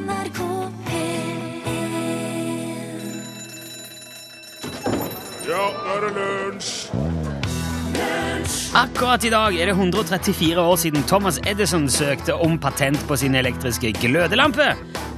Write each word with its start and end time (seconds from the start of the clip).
NRK 0.00 0.40
P1 0.86 1.20
Ja, 5.50 5.64
nå 5.76 5.94
er 5.94 6.06
det 6.06 6.12
lunsj! 6.16 6.74
Akkurat 8.70 9.24
i 9.26 9.32
dag 9.34 9.56
er 9.58 9.66
det 9.66 9.74
134 9.74 10.62
år 10.62 10.76
siden 10.78 11.02
Thomas 11.10 11.40
Edison 11.46 11.88
søkte 11.90 12.36
om 12.38 12.54
patent 12.62 13.02
på 13.08 13.16
sin 13.18 13.34
elektriske 13.34 13.90
glødelampe. 13.98 14.68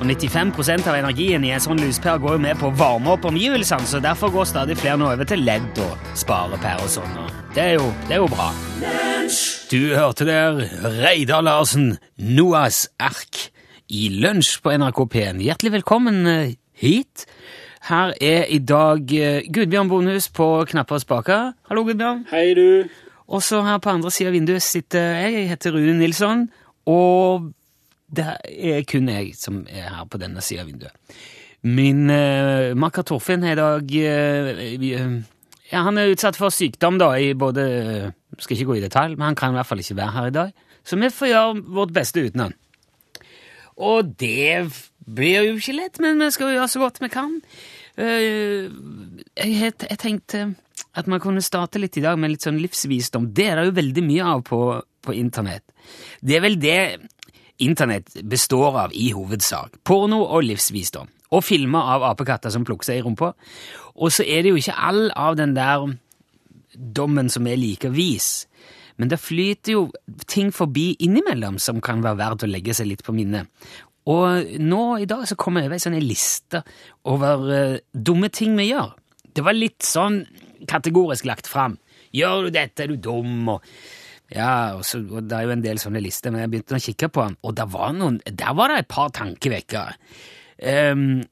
Og 0.00 0.08
95% 0.08 0.88
av 0.88 0.96
energien 0.96 1.44
i 1.44 1.52
en 1.52 1.62
sånn 1.62 1.80
lyspære 1.80 2.22
går 2.24 2.38
jo 2.38 2.42
med 2.46 2.58
på 2.58 2.70
å 2.70 2.76
varme 2.80 3.12
opp 3.12 3.28
omgivelsene, 3.28 3.86
så 3.86 4.00
derfor 4.02 4.32
går 4.32 4.48
stadig 4.48 4.78
flere 4.80 4.96
nå 4.98 5.12
over 5.12 5.28
til 5.28 5.44
ledd 5.44 5.82
og 5.84 6.10
sparepære 6.18 6.88
og 6.88 6.92
sånn. 6.96 7.16
og 7.22 7.54
Det 7.54 7.66
er 7.68 7.76
jo, 7.76 7.92
det 8.08 8.16
er 8.16 8.24
jo 8.24 8.30
bra. 8.32 8.48
Du 9.70 9.80
hørte 9.94 10.26
der 10.26 10.64
Reidar 11.04 11.44
Larsen, 11.44 11.98
Noas 12.16 12.86
ark, 13.00 13.51
i 13.92 14.08
lunsj 14.22 14.56
på 14.64 14.72
NRK 14.72 15.04
P1. 15.12 15.40
Hjertelig 15.44 15.72
velkommen 15.76 16.24
eh, 16.28 16.54
hit. 16.80 17.26
Her 17.88 18.14
er 18.22 18.46
i 18.48 18.60
dag 18.64 19.12
eh, 19.12 19.42
Gudbjørn 19.52 19.90
Bonhus 19.90 20.30
på 20.32 20.46
knapper 20.70 20.96
og 20.96 21.02
spaker. 21.04 21.50
Hallo, 21.68 21.84
Gudbjørn. 21.84 22.24
Hei, 22.30 22.46
du. 22.56 22.88
Og 23.32 23.44
så 23.44 23.60
her 23.66 23.82
på 23.82 23.92
andre 23.92 24.12
sida 24.12 24.30
av 24.30 24.36
vinduet 24.36 24.64
sitter 24.64 25.12
jeg. 25.20 25.34
Jeg 25.36 25.50
heter 25.52 25.76
Rune 25.76 25.98
Nilsson. 26.00 26.46
Og 26.88 27.50
det 28.12 28.26
er 28.48 28.80
kun 28.88 29.12
jeg 29.12 29.36
som 29.38 29.62
er 29.68 29.90
her 29.92 30.08
på 30.08 30.20
denne 30.20 30.44
sida 30.44 30.64
av 30.64 30.72
vinduet. 30.72 31.20
Min 31.62 32.08
uh, 32.10 32.72
makker 32.74 33.04
Torfinn 33.06 33.44
er 33.46 33.54
i 33.54 33.60
dag 33.60 33.92
uh, 33.94 35.12
ja, 35.70 35.82
Han 35.86 36.00
er 36.00 36.10
utsatt 36.10 36.34
for 36.34 36.50
sykdom, 36.50 36.96
da, 36.98 37.12
i 37.14 37.36
både 37.38 38.10
Skal 38.34 38.56
ikke 38.56 38.66
gå 38.72 38.80
i 38.80 38.82
detalj, 38.82 39.14
men 39.14 39.28
han 39.28 39.38
kan 39.38 39.54
i 39.54 39.60
hvert 39.60 39.68
fall 39.68 39.84
ikke 39.84 40.00
være 40.00 40.16
her 40.16 40.32
i 40.32 40.34
dag. 40.34 40.50
Så 40.82 40.98
vi 40.98 41.12
får 41.14 41.30
gjøre 41.30 41.62
vårt 41.76 41.94
beste 41.94 42.24
uten 42.26 42.48
han. 42.48 42.58
Og 43.80 44.12
det 44.20 44.68
blir 45.06 45.48
jo 45.48 45.56
ikke 45.58 45.76
lett, 45.76 46.00
men 46.02 46.20
vi 46.20 46.30
skal 46.34 46.50
jo 46.50 46.58
gjøre 46.58 46.72
så 46.72 46.82
godt 46.82 47.00
vi 47.02 47.10
kan. 47.12 47.38
Eh, 48.00 48.68
jeg, 49.36 49.72
tenkte 50.00 50.44
at 50.96 51.08
man 51.08 51.20
kunne 51.20 51.44
starte 51.44 51.80
litt 51.80 51.96
i 51.96 52.04
dag 52.04 52.18
med 52.20 52.34
litt 52.34 52.46
sånn 52.46 52.60
livsvisdom. 52.60 53.30
Det 53.34 53.48
er 53.48 53.60
det 53.60 53.70
jo 53.70 53.78
veldig 53.80 54.04
mye 54.06 54.28
av 54.34 54.44
på, 54.48 54.60
på 55.04 55.16
internett. 55.16 55.64
Det 56.20 56.38
er 56.38 56.44
vel 56.44 56.58
det 56.60 56.78
internett 57.62 58.14
består 58.28 58.78
av 58.86 58.94
i 58.94 59.10
hovedsak. 59.14 59.80
Porno 59.84 60.22
og 60.24 60.46
livsvisdom. 60.46 61.10
Og 61.32 61.44
filmer 61.44 61.94
av 61.94 62.04
apekatter 62.10 62.52
som 62.52 62.64
plukker 62.68 62.90
seg 62.90 63.00
i 63.00 63.04
rumpa. 63.04 63.32
Og 63.96 64.12
så 64.12 64.24
er 64.24 64.44
det 64.44 64.52
jo 64.52 64.60
ikke 64.60 64.76
all 64.76 65.06
av 65.16 65.36
den 65.38 65.54
der 65.56 65.86
dommen 66.72 67.28
som 67.32 67.46
er 67.48 67.60
like 67.60 67.88
vis. 67.92 68.46
Men 69.00 69.12
det 69.12 69.20
flyter 69.22 69.76
jo 69.76 69.86
ting 70.30 70.52
forbi 70.54 70.92
innimellom 71.04 71.58
som 71.62 71.80
kan 71.84 72.02
være 72.04 72.20
verdt 72.20 72.46
å 72.46 72.50
legge 72.50 72.76
seg 72.76 72.90
litt 72.90 73.04
på 73.06 73.14
minnet. 73.16 73.48
Og 74.10 74.58
nå 74.58 74.82
i 74.98 75.06
dag 75.06 75.24
så 75.30 75.38
kommer 75.38 75.62
jeg 75.62 75.70
over 75.70 75.78
ei 75.78 75.84
sånn 75.84 75.98
liste 76.02 76.62
over 77.08 77.46
uh, 77.46 77.80
dumme 77.94 78.32
ting 78.34 78.56
vi 78.58 78.72
gjør. 78.72 78.92
Det 79.32 79.44
var 79.46 79.56
litt 79.56 79.86
sånn 79.86 80.24
kategorisk 80.68 81.26
lagt 81.28 81.48
fram. 81.50 81.78
Gjør 82.12 82.48
du 82.48 82.54
dette, 82.54 82.84
er 82.84 82.92
du 82.92 82.98
dum, 83.00 83.48
og 83.54 83.62
ja, 84.32 84.74
og, 84.76 84.84
så, 84.88 85.00
og 85.04 85.28
det 85.28 85.36
er 85.36 85.46
jo 85.46 85.54
en 85.54 85.64
del 85.64 85.80
sånne 85.80 86.00
lister, 86.02 86.32
men 86.32 86.44
jeg 86.44 86.52
begynte 86.52 86.76
å 86.76 86.82
kikke 86.82 87.08
på 87.12 87.24
den, 87.26 87.38
og 87.44 87.54
der 87.56 87.68
var, 87.72 87.92
noen, 87.96 88.18
der 88.24 88.56
var 88.56 88.72
det 88.72 88.82
et 88.82 88.90
par 88.92 89.12
tankevekkere. 89.14 89.96
Um, 90.92 91.22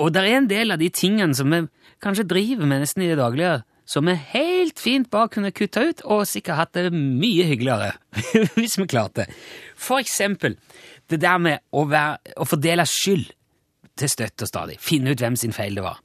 og 0.00 0.12
det 0.12 0.22
er 0.22 0.38
en 0.38 0.48
del 0.50 0.74
av 0.74 0.80
de 0.80 0.88
tingene 0.92 1.36
som 1.36 1.52
vi 1.52 1.62
kanskje 2.02 2.26
driver 2.28 2.68
med 2.68 2.82
nesten 2.82 3.04
i 3.04 3.10
det 3.10 3.20
daglige, 3.20 3.60
som 3.92 4.08
vi 4.08 4.14
helt 4.32 4.80
fint 4.80 5.10
bare 5.12 5.28
kunne 5.34 5.52
kutta 5.52 5.84
ut, 5.84 6.00
og 6.08 6.24
sikkert 6.28 6.60
hatt 6.60 6.78
det 6.78 6.92
mye 6.94 7.44
hyggeligere, 7.50 7.92
hvis 8.56 8.78
vi 8.80 8.88
klarte. 8.88 9.26
For 9.76 10.00
eksempel 10.00 10.56
det 11.12 11.20
der 11.20 11.40
med 11.42 11.60
å, 11.76 11.84
være, 11.90 12.34
å 12.40 12.48
fordele 12.48 12.86
skyld 12.88 13.28
til 13.98 14.08
støtt 14.08 14.44
og 14.44 14.48
stadig. 14.48 14.78
Finne 14.80 15.12
ut 15.12 15.20
hvem 15.20 15.36
sin 15.36 15.52
feil 15.52 15.76
det 15.76 15.84
var. 15.84 16.00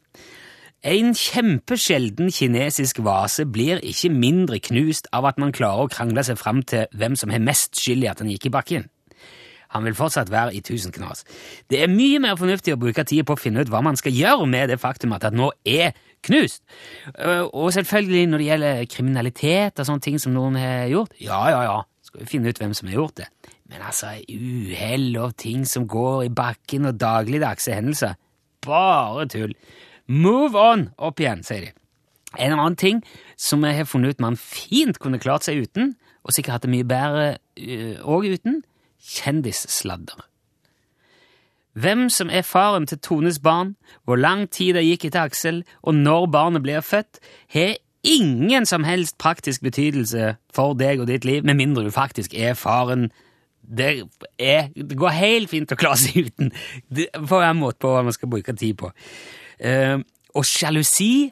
En 0.87 1.13
kjempesjelden 1.17 2.29
kinesisk 2.31 2.99
vase 3.05 3.47
blir 3.49 3.79
ikke 3.81 4.11
mindre 4.13 4.59
knust 4.61 5.07
av 5.15 5.25
at 5.31 5.39
man 5.41 5.55
klarer 5.55 5.87
å 5.87 5.91
krangle 5.91 6.23
seg 6.27 6.37
fram 6.39 6.61
til 6.67 6.85
hvem 6.93 7.15
som 7.17 7.33
har 7.33 7.43
mest 7.43 7.79
skyld 7.79 8.05
i 8.05 8.11
at 8.11 8.21
den 8.21 8.29
gikk 8.33 8.49
i 8.49 8.53
bakken. 8.53 8.85
Han 9.75 9.83
vil 9.87 9.95
fortsatt 9.97 10.31
være 10.31 10.53
i 10.55 10.61
tusen 10.61 10.91
knas. 10.95 11.23
Det 11.69 11.81
er 11.83 11.91
mye 11.91 12.19
mer 12.23 12.37
fornuftig 12.39 12.73
å 12.75 12.79
bruke 12.79 13.03
tid 13.07 13.25
på 13.27 13.35
å 13.35 13.39
finne 13.41 13.61
ut 13.63 13.71
hva 13.73 13.81
man 13.83 13.97
skal 13.99 14.15
gjøre 14.15 14.47
med 14.47 14.69
det 14.71 14.79
faktum 14.79 15.15
at 15.15 15.25
det 15.27 15.33
nå 15.35 15.49
er 15.67 15.91
knust. 16.27 16.63
Øh, 17.19 17.45
Og 17.53 17.73
selvfølgelig 17.75 18.27
når 18.27 18.37
det 18.37 18.47
gjelder 18.47 18.85
kriminalitet 18.91 19.79
og 19.79 19.85
sånne 19.89 20.01
ting 20.07 20.19
som 20.19 20.33
noen 20.33 20.55
har 20.59 20.87
gjort, 20.91 21.13
ja, 21.19 21.41
ja, 21.51 21.61
ja, 21.67 21.81
skal 22.01 22.23
vi 22.23 22.29
finne 22.31 22.49
ut 22.49 22.59
hvem 22.61 22.73
som 22.73 22.87
har 22.87 22.95
gjort 22.99 23.17
det. 23.21 23.27
Men 23.67 23.83
altså, 23.83 24.13
uhell 24.31 25.17
og 25.19 25.35
ting 25.37 25.65
som 25.67 25.87
går 25.87 26.29
i 26.29 26.31
bakken 26.31 26.87
og 26.87 26.99
dagligdagse 27.01 27.75
hendelser, 27.75 28.15
bare 28.63 29.27
tull. 29.27 29.53
Move 30.07 30.55
on! 30.55 30.87
Opp 30.97 31.19
igjen, 31.19 31.43
sier 31.43 31.67
de. 31.67 31.73
En 32.39 32.53
annen 32.55 32.75
ting 32.79 33.01
som 33.39 33.63
jeg 33.67 33.75
har 33.81 33.87
funnet 33.87 34.15
ut 34.15 34.23
man 34.23 34.37
fint 34.39 34.99
kunne 35.03 35.19
klart 35.19 35.43
seg 35.47 35.59
uten, 35.67 35.95
og 36.23 36.31
sikkert 36.35 36.57
hatt 36.57 36.65
det 36.67 36.71
mye 36.73 36.87
bedre 36.87 37.27
òg 38.03 38.27
uten, 38.33 38.61
kjendissladder. 39.07 40.27
Hvem 41.77 42.07
som 42.09 42.29
er 42.33 42.41
faren 42.41 42.87
til 42.89 42.99
Tones 42.99 43.39
barn, 43.39 43.75
hvor 44.03 44.17
lang 44.17 44.47
tid 44.49 44.73
det 44.73 44.85
gikk 44.87 45.05
etter 45.09 45.27
Aksel, 45.27 45.61
og 45.85 45.93
når 45.95 46.25
barnet 46.33 46.63
blir 46.65 46.81
født, 46.81 47.19
har 47.53 47.75
ingen 48.07 48.65
som 48.65 48.83
helst 48.83 49.17
praktisk 49.21 49.61
betydelse 49.61 50.35
for 50.53 50.73
deg 50.73 51.03
og 51.03 51.07
ditt 51.11 51.25
liv, 51.25 51.45
med 51.45 51.59
mindre 51.59 51.83
du 51.85 51.91
faktisk 51.93 52.33
er 52.33 52.57
faren. 52.57 53.11
Det, 53.61 54.07
er, 54.39 54.71
det 54.73 54.97
går 54.97 55.19
helt 55.19 55.51
fint 55.53 55.71
å 55.71 55.77
klare 55.77 55.99
seg 56.01 56.31
uten. 56.31 56.49
Det 56.89 57.11
får 57.13 57.43
være 57.43 57.51
en 57.53 57.61
måte 57.61 57.81
på 57.83 57.91
hva 57.93 58.01
man 58.07 58.15
skal 58.15 58.31
bruke 58.31 58.55
tid 58.57 58.77
på. 58.79 58.89
Uh, 59.61 59.99
og 60.37 60.45
sjalusi 60.45 61.31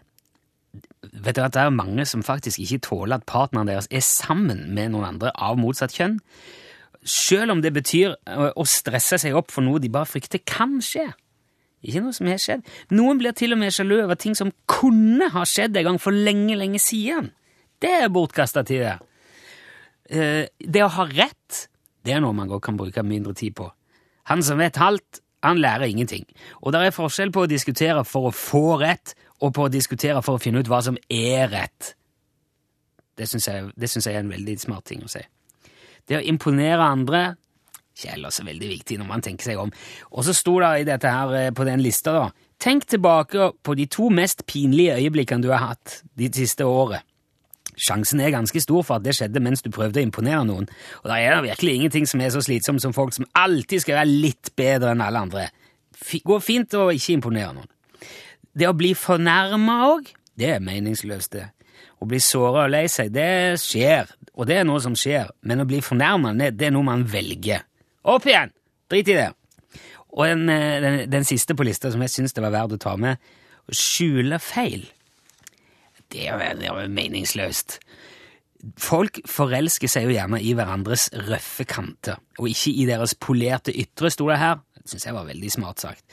Vet 1.05 1.37
du 1.37 1.43
at 1.43 1.53
Det 1.53 1.61
er 1.61 1.69
mange 1.69 2.01
som 2.09 2.23
faktisk 2.25 2.59
ikke 2.59 2.79
tåler 2.87 3.19
at 3.19 3.27
partneren 3.29 3.69
deres 3.69 3.85
er 3.93 4.01
sammen 4.01 4.63
med 4.73 4.89
noen 4.91 5.05
andre 5.13 5.29
av 5.37 5.59
motsatt 5.61 5.93
kjønn. 5.93 6.17
Selv 7.05 7.53
om 7.53 7.61
det 7.61 7.73
betyr 7.75 8.15
eh, 8.15 8.49
å 8.55 8.65
stresse 8.65 9.19
seg 9.21 9.37
opp 9.37 9.53
for 9.53 9.65
noe 9.65 9.81
de 9.81 9.91
bare 9.93 10.09
frykter 10.09 10.41
kan 10.47 10.79
skje. 10.83 11.05
Ikke 11.85 12.01
noe 12.01 12.15
som 12.17 12.29
har 12.29 12.41
skjedd. 12.41 12.63
Noen 12.97 13.19
blir 13.21 13.35
til 13.37 13.53
og 13.53 13.61
med 13.61 13.73
sjalu 13.75 13.99
over 14.01 14.17
ting 14.17 14.33
som 14.37 14.49
kunne 14.69 15.29
ha 15.35 15.43
skjedd 15.45 15.77
en 15.77 15.91
gang 15.91 15.99
for 16.01 16.15
lenge, 16.15 16.57
lenge 16.57 16.81
siden. 16.81 17.29
Det 17.81 17.91
er 18.01 18.09
bortkasta 18.13 18.63
tid. 18.65 18.87
Eh, 20.09 20.47
Det 20.59 20.81
å 20.81 20.89
ha 20.97 21.05
rett, 21.11 21.67
det 22.05 22.15
er 22.15 22.23
noe 22.23 22.33
man 22.33 22.49
godt 22.49 22.65
kan 22.65 22.77
bruke 22.77 23.03
mindre 23.05 23.35
tid 23.37 23.53
på. 23.57 23.69
Han 24.31 24.41
som 24.41 24.57
vet 24.57 24.81
halvt, 24.81 25.21
han 25.45 25.61
lærer 25.61 25.85
ingenting. 25.85 26.25
Og 26.63 26.73
det 26.73 26.81
er 26.81 26.95
forskjell 26.95 27.31
på 27.31 27.45
å 27.45 27.49
diskutere 27.49 28.01
for 28.05 28.31
å 28.31 28.33
få 28.33 28.79
rett, 28.81 29.13
og 29.41 29.53
på 29.53 29.67
å 29.67 29.69
diskutere 29.71 30.21
for 30.25 30.37
å 30.37 30.41
finne 30.41 30.63
ut 30.63 30.69
hva 30.71 30.81
som 30.81 30.97
er 31.11 31.49
rett. 31.51 31.93
Det 33.15 33.27
syns 33.29 33.45
jeg, 33.47 33.69
jeg 33.77 34.15
er 34.15 34.23
en 34.23 34.31
veldig 34.31 34.55
smart 34.59 34.85
ting 34.89 35.03
å 35.05 35.11
si. 35.11 35.21
Det 36.05 36.19
å 36.19 36.25
imponere 36.25 36.85
andre 36.85 37.25
ikke 37.95 38.11
heller 38.11 38.33
så 38.35 38.43
veldig 38.43 38.67
viktig 38.67 38.97
når 38.99 39.07
man 39.07 39.23
tenker 39.23 39.47
seg 39.47 39.59
om. 39.61 39.71
Og 40.11 40.25
så 40.27 40.33
sto 40.35 40.57
det 40.59 40.71
i 40.81 40.87
dette 40.87 41.11
her 41.11 41.31
eh, 41.39 41.53
på 41.55 41.67
den 41.67 41.83
lista, 41.83 42.11
da 42.15 42.25
Tenk 42.59 42.85
tilbake 42.87 43.49
på 43.67 43.73
de 43.75 43.85
to 43.91 44.07
mest 44.09 44.45
pinlige 44.47 44.95
øyeblikkene 44.95 45.43
du 45.43 45.49
har 45.51 45.73
hatt 45.73 45.99
de 46.17 46.29
siste 46.33 46.63
året. 46.65 47.03
Sjansen 47.75 48.21
er 48.23 48.31
ganske 48.31 48.61
stor 48.63 48.85
for 48.87 48.95
at 48.95 49.03
det 49.03 49.11
skjedde 49.17 49.41
mens 49.43 49.61
du 49.61 49.67
prøvde 49.75 49.99
å 49.99 50.05
imponere 50.05 50.45
noen. 50.47 50.69
Og 51.03 51.09
da 51.11 51.17
er 51.19 51.35
det 51.35 51.49
virkelig 51.49 51.73
ingenting 51.75 52.07
som 52.07 52.23
er 52.23 52.31
så 52.31 52.41
slitsomt 52.45 52.81
som 52.81 52.95
folk 52.95 53.11
som 53.13 53.27
alltid 53.35 53.83
skal 53.83 53.99
være 53.99 54.13
litt 54.23 54.53
bedre 54.55 54.93
enn 54.95 55.03
alle 55.03 55.25
andre. 55.27 55.49
F 55.99 56.15
går 56.23 56.39
fint 56.43 56.77
å 56.79 56.87
ikke 56.95 57.17
imponere 57.17 57.51
noen. 57.57 57.71
Det 58.55 58.69
å 58.69 58.77
bli 58.77 58.93
fornærma 58.95 59.81
òg, 59.89 60.07
det 60.39 60.53
er 60.55 60.63
meningsløst, 60.63 61.35
det. 61.35 61.49
Å 61.99 62.07
bli 62.09 62.19
såra 62.21 62.65
og 62.65 62.73
lei 62.73 62.85
seg, 62.91 63.13
det 63.15 63.55
skjer, 63.61 64.09
og 64.35 64.49
det 64.49 64.59
er 64.59 64.67
noe 64.67 64.81
som 64.83 64.97
skjer. 64.99 65.31
Men 65.47 65.63
å 65.63 65.67
bli 65.69 65.79
fornærma, 65.83 66.33
det, 66.37 66.67
er 66.67 66.73
noe 66.75 66.87
man 66.87 67.05
velger. 67.09 67.63
Opp 68.11 68.27
igjen! 68.29 68.51
Drit 68.91 69.09
i 69.09 69.17
det. 69.17 69.29
Og 70.15 70.27
den, 70.27 70.49
eh, 70.51 70.81
den, 70.83 70.99
den 71.11 71.25
siste 71.27 71.55
på 71.57 71.65
lista 71.65 71.89
som 71.91 72.03
jeg 72.03 72.13
syns 72.13 72.35
det 72.35 72.43
var 72.43 72.53
verdt 72.53 72.77
å 72.77 72.83
ta 72.83 72.93
med, 72.99 73.21
å 73.65 73.75
skjule 73.75 74.39
feil. 74.43 74.85
Det 76.11 76.27
er 76.29 76.61
jo 76.67 76.75
meningsløst. 76.91 77.79
Folk 78.81 79.19
forelsker 79.29 79.89
seg 79.91 80.07
jo 80.07 80.15
gjerne 80.15 80.39
i 80.41 80.53
hverandres 80.57 81.09
røffe 81.27 81.65
kanter, 81.69 82.21
og 82.39 82.49
ikke 82.49 82.73
i 82.73 82.87
deres 82.89 83.13
polerte 83.17 83.73
ytre, 83.73 84.09
sto 84.13 84.29
det 84.31 84.39
her. 84.41 84.61
Syns 84.85 85.07
jeg 85.07 85.15
var 85.15 85.25
veldig 85.25 85.49
smart 85.49 85.81
sagt. 85.81 86.03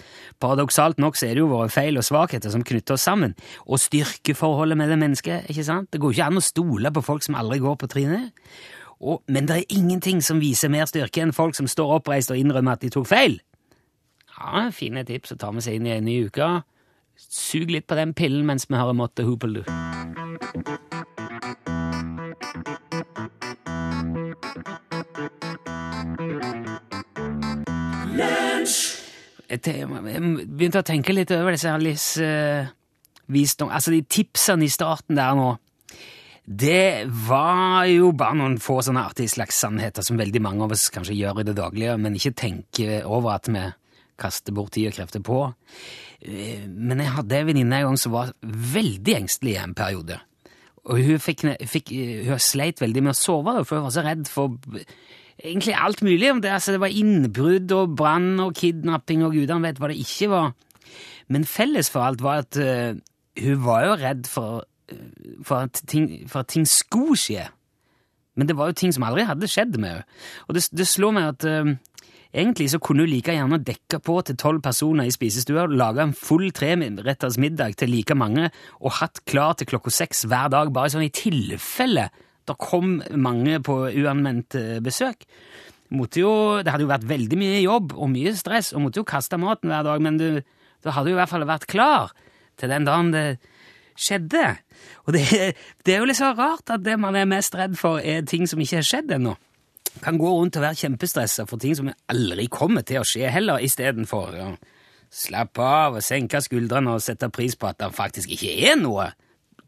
Paradoksalt 0.41 1.01
nok 1.03 1.19
så 1.19 1.29
er 1.29 1.37
det 1.37 1.43
jo 1.43 1.51
våre 1.51 1.69
feil 1.73 2.01
og 2.01 2.07
svakheter 2.07 2.53
som 2.53 2.65
knytter 2.65 2.97
oss 2.97 3.05
sammen, 3.05 3.35
og 3.67 3.83
styrkeforholdet 3.83 4.79
mellom 4.81 5.03
mennesker, 5.05 5.45
ikke 5.53 5.67
sant? 5.67 5.91
Det 5.93 6.01
går 6.01 6.15
ikke 6.15 6.29
an 6.31 6.41
å 6.41 6.45
stole 6.45 6.93
på 6.95 7.05
folk 7.05 7.27
som 7.27 7.37
aldri 7.37 7.61
går 7.61 7.77
på 7.83 7.91
trynet. 7.93 8.33
Og, 9.03 9.21
men 9.29 9.49
det 9.51 9.59
er 9.59 9.77
ingenting 9.77 10.23
som 10.25 10.41
viser 10.41 10.73
mer 10.73 10.87
styrke 10.89 11.21
enn 11.21 11.35
folk 11.37 11.59
som 11.59 11.69
står 11.69 11.99
oppreist 11.99 12.33
og 12.33 12.39
innrømmer 12.41 12.79
at 12.79 12.85
de 12.85 12.93
tok 12.95 13.11
feil. 13.11 13.41
Ja, 14.33 14.69
fine 14.73 15.05
tips 15.05 15.35
å 15.35 15.41
ta 15.41 15.51
med 15.53 15.67
seg 15.67 15.77
inn 15.77 15.91
i 15.91 15.97
en 15.99 16.07
ny 16.09 16.23
uke. 16.31 16.49
Sug 17.19 17.71
litt 17.71 17.91
på 17.91 17.99
den 17.99 18.15
pillen 18.17 18.47
mens 18.49 18.71
vi 18.71 18.79
hører 18.79 18.97
Motte 18.97 19.27
Hoople, 19.27 19.67
jeg 29.53 29.89
begynte 30.49 30.81
å 30.81 30.87
tenke 30.87 31.13
litt 31.13 31.33
over 31.37 31.53
disse 31.53 31.73
livsvisdom... 31.83 33.69
altså 33.69 33.93
de 33.93 34.01
tipsene 34.09 34.65
i 34.65 34.73
starten 34.73 35.19
der 35.19 35.37
nå. 35.37 35.51
Det 36.43 37.07
var 37.29 37.85
jo 37.87 38.11
bare 38.19 38.35
noen 38.41 38.57
få 38.63 38.81
sånne 38.83 39.05
artige 39.07 39.31
slags 39.31 39.61
sannheter 39.63 40.03
som 40.03 40.19
veldig 40.19 40.43
mange 40.43 40.65
av 40.65 40.75
oss 40.75 40.89
kanskje 40.91 41.15
gjør 41.15 41.43
i 41.43 41.47
det 41.47 41.55
daglige, 41.61 41.95
men 42.03 42.17
ikke 42.19 42.35
tenker 42.35 43.07
over 43.07 43.37
at 43.37 43.47
vi 43.53 43.63
kaster 44.23 44.55
bort 44.55 44.75
tid 44.75 44.91
og 44.91 44.97
krefter 44.97 45.23
på. 45.25 45.39
Eh, 46.23 46.67
Men 46.67 47.01
jeg 47.01 47.15
hadde 47.15 47.39
en 47.39 47.49
venninne 47.49 47.79
en 47.79 47.89
gang 47.91 47.99
som 48.01 48.15
var 48.15 48.35
veldig 48.43 49.17
engstelig 49.23 49.55
i 49.55 49.63
en 49.63 49.75
periode. 49.75 50.19
Og 50.83 50.99
hun, 50.99 51.19
fikk, 51.23 51.45
fikk, 51.71 51.93
hun 52.27 52.43
sleit 52.43 52.83
veldig 52.83 53.05
med 53.07 53.15
å 53.15 53.19
sove, 53.19 53.55
for 53.63 53.79
hun 53.79 53.87
var 53.87 53.95
så 53.95 54.03
redd 54.03 54.27
for 54.31 54.59
egentlig 55.45 55.75
alt 55.77 56.03
mulig. 56.03 56.31
om 56.31 56.43
Det 56.43 56.51
altså, 56.51 56.73
det 56.73 56.81
var 56.81 56.87
innbrudd 56.87 57.73
og 57.73 57.97
brann 57.97 58.41
og 58.41 58.55
kidnapping 58.55 59.25
og 59.25 59.33
gudene 59.33 59.69
vet 59.69 59.81
hva 59.81 59.91
det 59.91 60.01
ikke 60.01 60.31
var. 60.31 60.53
Men 61.29 61.45
felles 61.49 61.91
for 61.91 62.05
alt 62.05 62.23
var 62.23 62.45
at 62.45 62.59
uh, 62.59 62.99
hun 63.43 63.65
var 63.65 63.87
jo 63.87 63.97
redd 63.97 64.27
for, 64.29 64.65
eh, 64.93 64.97
for, 65.43 65.69
at 65.69 65.83
ting, 65.89 66.29
for 66.29 66.43
at 66.43 66.53
ting 66.53 66.67
skulle 66.69 67.17
skje. 67.17 67.47
Men 68.37 68.49
det 68.49 68.57
var 68.57 68.71
jo 68.71 68.77
ting 68.77 68.93
som 68.93 69.05
aldri 69.05 69.25
hadde 69.29 69.49
skjedd 69.49 69.79
med 69.79 69.89
henne. 69.89 70.05
Og 70.49 70.57
det, 70.57 70.67
det 70.77 70.89
slår 70.89 71.15
meg 71.17 71.31
at 71.31 71.47
uh, 71.49 71.73
egentlig 72.33 72.71
så 72.73 72.81
kunne 72.83 73.07
hun 73.07 73.13
like 73.13 73.33
gjerne 73.33 73.61
dekka 73.65 74.03
på 74.05 74.19
til 74.27 74.37
tolv 74.41 74.61
personer 74.65 75.09
i 75.09 75.15
spisestua, 75.15 75.67
laga 75.69 76.05
en 76.05 76.17
full 76.17 76.51
treretters 76.53 77.39
middag 77.41 77.79
til 77.81 77.93
like 77.93 78.15
mange 78.15 78.51
og 78.81 78.99
hatt 79.01 79.25
klar 79.29 79.57
til 79.57 79.69
klokka 79.73 79.93
seks 79.93 80.27
hver 80.29 80.53
dag, 80.53 80.73
bare 80.73 80.93
sånn 80.93 81.07
i 81.07 81.13
tilfelle 81.13 82.11
det 82.49 82.59
kom 82.61 82.97
mange 83.15 83.61
på 83.65 83.77
uanmeldt 83.91 84.59
eh, 84.59 84.81
besøk. 84.85 85.27
Jo, 85.93 86.33
det 86.65 86.73
hadde 86.73 86.87
jo 86.87 86.91
vært 86.91 87.09
veldig 87.09 87.39
mye 87.39 87.61
jobb 87.61 87.93
og 87.93 88.09
mye 88.15 88.33
stress, 88.37 88.73
og 88.73 88.87
måtte 88.87 89.03
jo 89.03 89.09
kaste 89.09 89.39
maten 89.41 89.69
hver 89.69 89.85
dag, 89.85 90.03
men 90.03 90.19
du, 90.19 90.29
du 90.41 90.91
hadde 90.91 91.13
jo 91.13 91.19
i 91.19 91.21
hvert 91.21 91.33
fall 91.33 91.45
vært 91.49 91.69
klar 91.69 92.15
til 92.61 92.73
den 92.73 92.87
dagen 92.89 93.13
det 93.13 93.27
skjedde. 93.99 94.45
Og 95.07 95.15
det, 95.17 95.25
det 95.85 95.95
er 95.95 96.03
jo 96.03 96.09
litt 96.09 96.21
så 96.21 96.33
rart 96.37 96.73
at 96.73 96.85
det 96.87 96.97
man 97.01 97.19
er 97.19 97.29
mest 97.29 97.57
redd 97.59 97.77
for, 97.79 98.01
er 98.01 98.25
ting 98.29 98.49
som 98.49 98.63
ikke 98.63 98.81
har 98.81 98.89
skjedd 98.89 99.17
ennå. 99.19 99.37
Kan 100.03 100.17
gå 100.17 100.31
rundt 100.33 100.57
og 100.57 100.65
være 100.65 100.81
kjempestressa 100.87 101.45
for 101.49 101.61
ting 101.61 101.77
som 101.77 101.91
aldri 102.11 102.49
kommer 102.53 102.87
til 102.89 103.03
å 103.03 103.07
skje 103.07 103.29
heller, 103.29 103.61
istedenfor 103.61 104.39
å 104.41 104.53
slappe 105.13 105.61
av 105.61 105.99
og 105.99 106.05
senke 106.05 106.41
skuldrene 106.41 106.95
og 106.95 107.05
sette 107.05 107.29
pris 107.29 107.59
på 107.61 107.69
at 107.69 107.83
det 107.83 107.91
faktisk 107.93 108.33
ikke 108.33 108.55
er 108.71 108.79
noe 108.81 109.11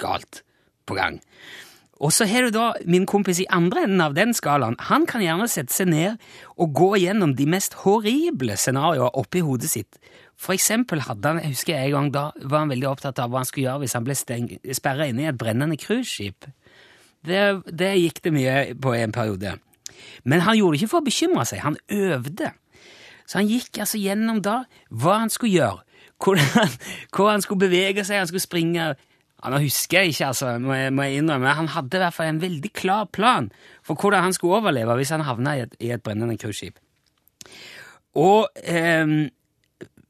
galt 0.00 0.40
på 0.88 0.96
gang. 0.96 1.20
Og 2.04 2.12
så 2.12 2.26
har 2.28 2.44
du 2.44 2.52
da 2.52 2.72
min 2.84 3.06
kompis 3.08 3.40
i 3.40 3.46
andre 3.48 3.86
enden 3.86 4.02
av 4.04 4.12
den 4.16 4.34
skalaen. 4.36 4.76
Han 4.90 5.06
kan 5.08 5.22
gjerne 5.24 5.46
sette 5.48 5.72
seg 5.72 5.88
ned 5.88 6.20
og 6.60 6.74
gå 6.76 6.90
gjennom 7.00 7.32
de 7.38 7.46
mest 7.48 7.78
horrible 7.80 8.58
scenarioer 8.60 9.16
oppi 9.16 9.40
hodet 9.44 9.70
sitt. 9.72 9.96
For 10.36 10.52
eksempel 10.52 11.00
hadde 11.06 11.30
han, 11.30 11.40
jeg 11.40 11.54
husker 11.54 11.78
en 11.78 11.94
gang 11.94 12.10
da, 12.12 12.24
var 12.44 12.64
han 12.64 12.74
veldig 12.74 12.90
opptatt 12.90 13.22
av 13.22 13.32
hva 13.32 13.40
han 13.40 13.48
skulle 13.48 13.70
gjøre 13.70 13.84
hvis 13.84 13.96
han 13.96 14.04
ble 14.04 14.18
sperra 14.76 15.08
inne 15.08 15.24
i 15.24 15.30
et 15.30 15.38
brennende 15.40 15.78
cruiseskip. 15.80 16.50
Det, 17.24 17.40
det 17.72 17.94
gikk 17.96 18.20
det 18.26 18.34
mye 18.34 18.58
på 18.76 18.92
en 18.98 19.14
periode. 19.14 19.54
Men 20.28 20.44
han 20.44 20.58
gjorde 20.58 20.76
det 20.76 20.82
ikke 20.82 20.92
for 20.92 21.00
å 21.00 21.08
bekymre 21.08 21.46
seg, 21.48 21.64
han 21.64 21.80
øvde. 21.88 22.52
Så 23.24 23.40
han 23.40 23.48
gikk 23.48 23.80
altså 23.80 24.02
gjennom 24.02 24.42
da 24.44 24.58
hva 24.92 25.22
han 25.22 25.32
skulle 25.32 25.56
gjøre, 25.56 25.80
hvordan, 26.20 26.76
hvor 27.14 27.32
han 27.32 27.44
skulle 27.44 27.64
bevege 27.64 28.04
seg, 28.04 28.20
han 28.20 28.28
skulle 28.28 28.44
springe 28.44 28.92
ja, 29.44 29.50
Nå 29.52 29.60
husker 29.60 30.00
jeg 30.00 30.14
ikke, 30.14 30.30
altså, 30.32 30.54
må 30.58 30.72
jeg, 30.74 30.92
må 30.96 31.04
jeg 31.04 31.20
innrømme, 31.20 31.52
han 31.52 31.68
hadde 31.68 31.98
i 31.98 32.00
hvert 32.00 32.16
fall 32.16 32.32
en 32.32 32.40
veldig 32.40 32.72
klar 32.72 33.04
plan 33.12 33.50
for 33.84 34.00
hvordan 34.00 34.24
han 34.24 34.32
skulle 34.32 34.62
overleve 34.62 34.96
hvis 34.96 35.12
han 35.12 35.26
havna 35.28 35.56
i 35.58 35.62
et, 35.66 35.76
i 35.84 35.92
et 35.92 36.02
brennende 36.02 36.38
cruiseskip. 36.40 36.80
Og 38.14 38.48
um, 39.04 39.14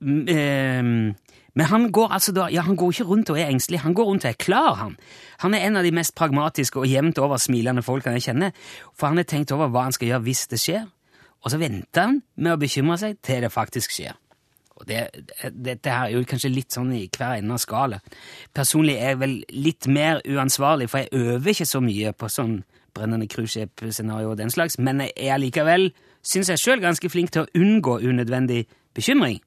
um, 0.01 1.15
Men 1.55 1.67
han 1.71 1.91
går 1.93 2.13
altså 2.13 2.33
da, 2.35 2.49
ja, 2.51 2.63
han 2.67 2.77
går 2.77 2.93
ikke 2.93 3.05
rundt 3.05 3.31
og 3.31 3.39
er 3.39 3.51
engstelig, 3.51 3.81
han 3.81 3.95
går 3.95 4.05
rundt 4.05 4.25
og 4.25 4.31
er 4.31 4.39
klar, 4.39 4.75
han. 4.75 4.97
Han 5.39 5.55
er 5.55 5.67
en 5.67 5.77
av 5.77 5.87
de 5.87 5.93
mest 5.95 6.15
pragmatiske 6.15 6.79
og 6.79 6.91
jevnt 6.91 7.19
over 7.19 7.39
smilende 7.39 7.83
folkene 7.83 8.19
jeg 8.19 8.27
kjenner, 8.29 8.51
for 8.95 9.07
han 9.07 9.23
har 9.23 9.29
tenkt 9.31 9.55
over 9.55 9.71
hva 9.71 9.87
han 9.87 9.95
skal 9.95 10.09
gjøre 10.09 10.27
hvis 10.27 10.47
det 10.51 10.59
skjer, 10.59 10.89
og 11.45 11.53
så 11.53 11.61
venter 11.63 12.09
han 12.09 12.21
med 12.35 12.57
å 12.57 12.59
bekymre 12.59 12.99
seg 12.99 13.21
til 13.23 13.47
det 13.47 13.53
faktisk 13.55 13.95
skjer. 13.95 14.19
Og 14.81 14.87
det, 14.89 15.05
Dette 15.55 15.91
her 15.91 16.09
er 16.09 16.17
jo 16.17 16.27
kanskje 16.27 16.51
litt 16.51 16.75
sånn 16.75 16.91
i 16.97 17.05
hver 17.07 17.39
ende 17.39 17.55
av 17.55 17.63
skalaen. 17.63 18.15
Personlig 18.57 18.97
er 18.99 19.15
jeg 19.15 19.21
vel 19.21 19.37
litt 19.55 19.87
mer 19.87 20.23
uansvarlig, 20.27 20.89
for 20.91 21.05
jeg 21.05 21.15
øver 21.15 21.53
ikke 21.53 21.69
så 21.69 21.83
mye 21.85 22.15
på 22.19 22.31
sånn 22.33 22.57
brennende 22.95 23.29
cruiseskip-scenario 23.31 24.33
og 24.33 24.39
den 24.39 24.53
slags, 24.55 24.79
men 24.79 25.03
jeg 25.03 25.31
er 25.31 25.41
likevel, 25.43 25.89
syns 26.23 26.51
jeg 26.53 26.63
sjøl, 26.63 26.83
ganske 26.83 27.11
flink 27.11 27.33
til 27.35 27.45
å 27.45 27.51
unngå 27.59 27.99
unødvendig 28.07 28.65
bekymring. 28.95 29.41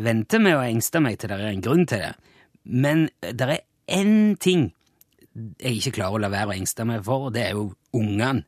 Vente 0.00 0.40
med 0.40 0.56
å 0.56 0.64
engste 0.64 1.00
meg 1.02 1.18
til 1.20 1.32
det 1.32 1.40
er 1.40 1.48
en 1.50 1.64
grunn 1.64 1.86
til 1.88 2.04
det. 2.04 2.12
Men 2.64 3.08
det 3.20 3.48
er 3.48 3.64
én 4.00 4.36
ting 4.40 4.70
jeg 5.34 5.78
ikke 5.78 5.96
klarer 6.00 6.18
å 6.18 6.22
la 6.24 6.30
være 6.32 6.52
å 6.52 6.56
engste 6.58 6.86
meg 6.88 7.04
for, 7.06 7.28
og 7.28 7.34
det 7.34 7.44
er 7.46 7.56
jo 7.56 7.70
ungene. 7.96 8.44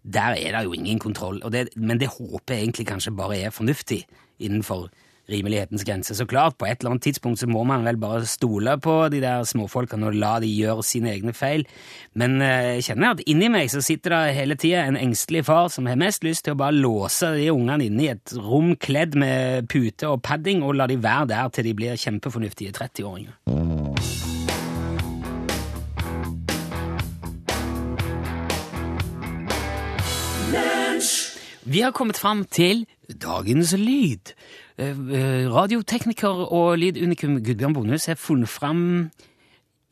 Der 0.00 0.32
er 0.32 0.56
det 0.56 0.64
jo 0.64 0.72
ingen 0.72 0.98
kontroll, 0.98 1.42
det, 1.52 1.68
men 1.76 2.00
det 2.00 2.08
håper 2.08 2.54
jeg 2.54 2.64
egentlig 2.64 2.86
kanskje 2.88 3.12
bare 3.16 3.36
er 3.36 3.52
fornuftig 3.52 4.00
innenfor 4.40 4.88
rimelighetens 5.30 5.84
grense. 5.86 6.14
Så 6.16 6.26
klart, 6.28 6.58
på 6.58 6.66
et 6.68 6.80
eller 6.80 6.94
annet 6.94 7.06
tidspunkt 7.08 7.40
så 7.40 7.48
må 7.50 7.64
man 7.68 7.86
vel 7.86 7.98
bare 8.00 8.26
stole 8.28 8.76
på 8.82 8.96
de 9.12 9.22
der 9.22 9.46
småfolkene 9.48 10.10
og 10.10 10.18
la 10.18 10.34
de 10.42 10.50
gjøre 10.50 10.84
sine 10.86 11.12
egne 11.14 11.34
feil. 11.36 11.66
Men 12.18 12.40
eh, 12.44 12.76
jeg 12.78 12.90
kjenner 12.90 13.14
at 13.14 13.24
inni 13.30 13.50
meg 13.52 13.70
så 13.72 13.82
sitter 13.84 14.16
det 14.16 14.36
hele 14.40 14.58
tida 14.60 14.84
en 14.86 14.98
engstelig 15.00 15.44
far 15.48 15.70
som 15.72 15.88
har 15.90 16.00
mest 16.00 16.26
lyst 16.26 16.46
til 16.46 16.56
å 16.56 16.60
bare 16.60 16.76
låse 16.76 17.32
de 17.36 17.50
ungene 17.52 17.86
inne 17.88 18.06
i 18.06 18.12
et 18.14 18.36
rom 18.36 18.74
kledd 18.80 19.16
med 19.18 19.70
pute 19.70 20.08
og 20.10 20.22
padding 20.26 20.64
og 20.66 20.76
la 20.80 20.90
de 20.90 21.00
være 21.00 21.30
der 21.34 21.54
til 21.54 21.70
de 21.70 21.76
blir 21.76 22.00
kjempefornuftige 22.00 22.74
30-åringer. 22.76 23.36
Vi 31.70 31.80
har 31.84 31.92
kommet 31.94 32.18
fram 32.18 32.44
til 32.50 32.86
dagens 33.22 33.76
lyd. 33.78 34.32
Eh, 34.80 34.96
eh, 35.12 35.46
Radiotekniker 35.52 36.46
og 36.56 36.78
lydunikum 36.80 37.36
Gudbjørn 37.44 37.74
Bonhus 37.76 38.06
har 38.08 38.16
funnet 38.16 38.48
fram 38.48 39.10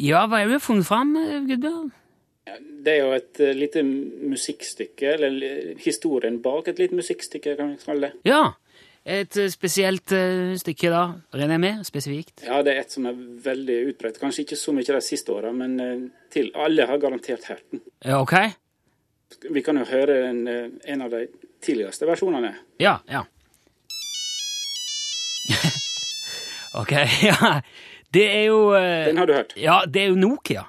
Ja, 0.00 0.22
hva 0.24 0.38
er 0.38 0.46
det 0.46 0.54
du 0.54 0.56
har 0.56 0.64
funnet 0.64 0.86
fram, 0.88 1.10
eh, 1.16 1.42
Gudbjørn? 1.44 1.90
Det 2.86 2.94
er 2.94 3.02
jo 3.02 3.10
et 3.12 3.40
lite 3.58 3.82
musikkstykke, 3.82 5.10
eller 5.18 5.74
historien 5.82 6.38
bak 6.40 6.68
et 6.68 6.78
lite 6.78 6.96
musikkstykke, 6.96 7.56
kan 7.58 7.74
vi 7.74 7.82
kalle 7.84 8.08
det. 8.08 8.12
Ja, 8.24 8.54
et 9.04 9.36
spesielt 9.52 10.08
stykke, 10.56 10.88
da. 10.88 11.02
Regner 11.34 11.58
jeg 11.58 11.60
med? 11.60 11.84
Spesifikt? 11.84 12.46
Ja, 12.46 12.62
det 12.62 12.72
er 12.72 12.80
et 12.80 12.94
som 12.94 13.04
er 13.10 13.18
veldig 13.44 13.78
utbredt. 13.90 14.20
Kanskje 14.22 14.46
ikke 14.46 14.56
så 14.56 14.72
mye 14.72 14.88
de 14.88 15.02
siste 15.04 15.34
åra, 15.34 15.52
men 15.52 15.76
til 16.32 16.48
alle 16.54 16.86
har 16.88 17.02
garantert 17.02 17.44
hørt 17.50 17.66
den. 17.70 17.82
Ja, 18.00 18.22
ok? 18.22 18.38
Vi 19.50 19.60
kan 19.60 19.76
jo 19.76 19.84
høre 19.84 20.30
en, 20.30 20.46
en 20.48 21.02
av 21.04 21.12
de 21.12 21.26
tidligste 21.60 22.08
versjonene. 22.08 22.54
Ja, 22.80 23.02
ja. 23.10 23.26
Ok, 26.82 26.94
ja. 27.30 27.58
Det 28.14 28.24
er 28.24 28.44
jo 28.48 28.60
eh, 28.76 29.08
Den 29.10 29.20
har 29.20 29.28
du 29.28 29.34
hørt. 29.36 29.52
Ja, 29.60 29.82
det 29.84 30.02
er 30.02 30.12
jo 30.12 30.16
Nokia. 30.16 30.64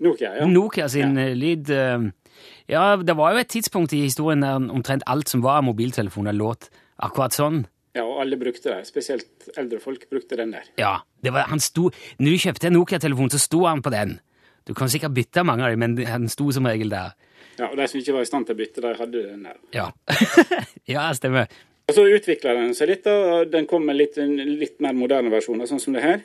Nokia, 0.00 0.32
ja. 0.38 0.46
Nokia 0.48 0.88
sin 0.88 1.18
ja. 1.18 1.32
lyd 1.36 1.70
eh, 1.76 2.06
Ja, 2.70 2.84
det 2.96 3.16
var 3.18 3.34
jo 3.34 3.42
et 3.42 3.50
tidspunkt 3.52 3.92
i 3.92 4.04
historien 4.06 4.44
der 4.46 4.56
omtrent 4.56 5.04
alt 5.10 5.28
som 5.28 5.42
var 5.44 5.60
mobiltelefoner, 5.66 6.32
låt 6.32 6.70
akkurat 7.00 7.34
sånn. 7.36 7.64
Ja, 7.96 8.04
og 8.04 8.20
alle 8.22 8.38
brukte 8.38 8.70
det. 8.70 8.84
Spesielt 8.86 9.50
eldre 9.58 9.80
folk 9.82 10.04
brukte 10.10 10.38
den 10.38 10.52
der. 10.54 10.68
Ja, 10.78 11.00
det 11.24 11.32
var, 11.34 11.48
han 11.50 11.60
sto, 11.60 11.88
Når 12.18 12.36
du 12.36 12.42
kjøpte 12.44 12.68
en 12.68 12.76
Nokia-telefon, 12.78 13.32
så 13.34 13.40
sto 13.42 13.64
han 13.66 13.82
på 13.82 13.90
den. 13.90 14.20
Du 14.68 14.74
kan 14.78 14.88
sikkert 14.92 15.16
bytte 15.16 15.42
mange 15.44 15.66
av 15.66 15.74
dem, 15.74 15.82
men 15.82 16.06
han 16.06 16.28
sto 16.30 16.50
som 16.54 16.68
regel 16.68 16.92
der. 16.92 17.16
Ja, 17.58 17.66
og 17.66 17.76
De 17.76 17.88
som 17.88 17.98
ikke 18.00 18.14
var 18.14 18.24
i 18.24 18.28
stand 18.28 18.46
til 18.46 18.54
å 18.54 18.60
bytte, 18.60 18.84
de 18.84 18.92
hadde 18.96 19.24
den 19.24 19.42
der. 19.48 19.58
Ja, 19.74 19.88
ja 20.94 21.08
stemmer. 21.18 21.50
Og 21.90 21.94
Så 21.94 22.04
utvikla 22.06 22.52
den 22.54 22.70
seg 22.78 22.86
litt, 22.86 23.06
og 23.10 23.48
den 23.50 23.64
kom 23.66 23.82
med 23.82 23.96
litt, 23.98 24.14
litt 24.14 24.76
mer 24.78 24.94
moderne 24.94 25.26
versjoner, 25.32 25.66
sånn 25.66 25.80
som 25.82 25.96
det 25.96 26.04
her. 26.04 26.20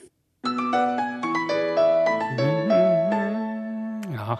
Ja. 4.13 4.35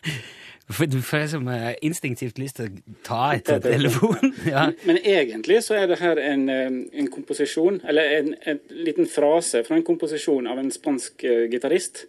For 0.74 0.88
Du 0.88 1.02
får 1.04 1.26
liksom 1.26 1.50
eh, 1.52 1.74
instinktivt 1.84 2.40
lyst 2.40 2.56
til 2.56 2.70
å 2.70 2.94
ta 3.04 3.18
etter 3.36 3.60
telefonen. 3.60 4.32
Ja. 4.54 4.70
Men 4.88 5.02
egentlig 5.02 5.58
så 5.66 5.76
er 5.76 5.90
det 5.90 5.98
her 6.00 6.16
en, 6.22 6.46
eh, 6.48 6.78
en 6.96 7.10
komposisjon, 7.12 7.82
eller 7.84 8.14
en, 8.22 8.30
en 8.48 8.62
liten 8.72 9.04
frase 9.10 9.60
fra 9.66 9.76
en 9.76 9.84
komposisjon 9.84 10.48
av 10.48 10.62
en 10.62 10.72
spansk 10.72 11.26
eh, 11.28 11.44
gitarist. 11.52 12.06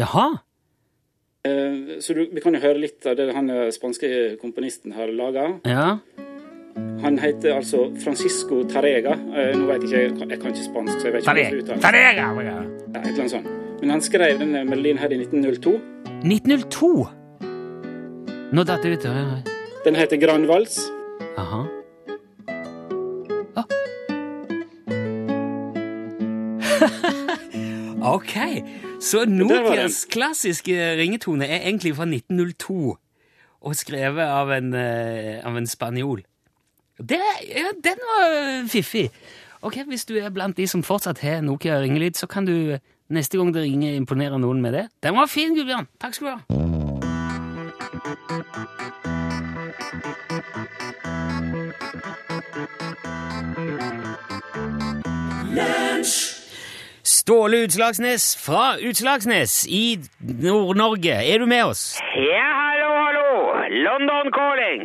Jaha. 0.00 0.30
Så 1.48 2.12
du, 2.12 2.24
vi 2.32 2.40
kan 2.44 2.52
jo 2.52 2.60
høre 2.60 2.80
litt 2.82 3.06
av 3.08 3.14
det 3.16 3.30
han 3.32 3.48
spanske 3.72 4.08
komponisten 4.40 4.92
har 4.92 5.08
laga. 5.16 5.46
Ja. 5.64 5.86
Han 7.02 7.18
heter 7.18 7.54
altså 7.54 7.84
Francisco 8.04 8.64
Tarega. 8.68 9.12
Eh, 9.12 9.52
Nå 9.56 9.66
vet 9.70 9.84
jeg 9.90 10.10
ikke, 10.10 10.26
jeg 10.30 10.40
kan 10.40 10.50
ikke 10.50 10.64
spansk, 10.64 10.98
så 10.98 11.06
jeg 11.06 11.14
vet 11.14 11.22
ikke 11.22 11.34
hvordan 11.34 11.52
det 11.52 11.62
uttales. 11.62 11.82
Tarega! 11.82 12.26
ja. 12.42 12.58
Et 12.88 12.96
eller 12.96 13.20
annet 13.22 13.30
sånt. 13.30 13.48
Men 13.80 13.90
han 13.94 14.02
skrev 14.02 14.38
denne 14.40 14.64
melodien 14.66 14.98
her 14.98 15.12
i 15.14 15.18
1902. 15.22 15.76
1902. 16.26 16.90
Nå 18.52 18.64
datt 18.66 18.82
det 18.82 18.96
ut. 18.98 19.06
Den 19.84 19.94
heter 19.98 20.16
Grand 20.18 20.46
Vals. 20.50 20.80
Aha. 21.38 21.66
Ah. 23.54 23.66
Ok, 28.08 28.34
så 29.02 29.24
Nokias 29.28 30.04
klassiske 30.08 30.72
ringetone 30.96 31.44
er 31.44 31.66
egentlig 31.66 31.92
fra 31.98 32.06
1902, 32.06 32.96
og 33.60 33.74
skrevet 33.76 34.22
av 34.24 34.50
en, 34.54 34.72
eh, 34.74 35.44
av 35.44 35.56
en 35.58 35.66
spanjol. 35.66 36.22
Det, 36.98 37.20
ja, 37.48 37.70
den 37.84 37.98
var 38.02 38.68
fiffig. 38.68 39.10
Ok, 39.62 39.76
Hvis 39.86 40.04
du 40.04 40.16
er 40.18 40.30
blant 40.30 40.56
de 40.56 40.66
som 40.66 40.82
fortsatt 40.82 41.18
har 41.18 41.40
Nokia 41.40 41.80
ringelyd, 41.80 42.14
så 42.14 42.26
kan 42.26 42.46
du 42.46 42.78
neste 43.10 43.38
gang 43.38 43.54
det 43.54 43.62
ringer, 43.62 43.94
imponere 43.94 44.38
noen 44.38 44.60
med 44.62 44.72
det. 44.72 44.88
Den 45.02 45.16
var 45.16 45.26
fin, 45.26 45.54
Gudbjørn. 45.54 45.86
Takk 46.00 46.14
skal 46.14 46.26
du 46.26 46.32
ha. 46.32 46.58
Ståle 57.08 57.62
Utslagsnes 57.64 58.24
fra 58.44 58.76
Utslagsnes 58.84 59.66
i 59.68 59.98
Nord-Norge. 60.20 61.14
Er 61.32 61.38
du 61.38 61.46
med 61.46 61.64
oss? 61.64 61.82
Ja, 62.16 62.48
hallo, 62.60 62.90
hallo. 63.04 63.28
London 63.86 64.32
calling. 64.34 64.82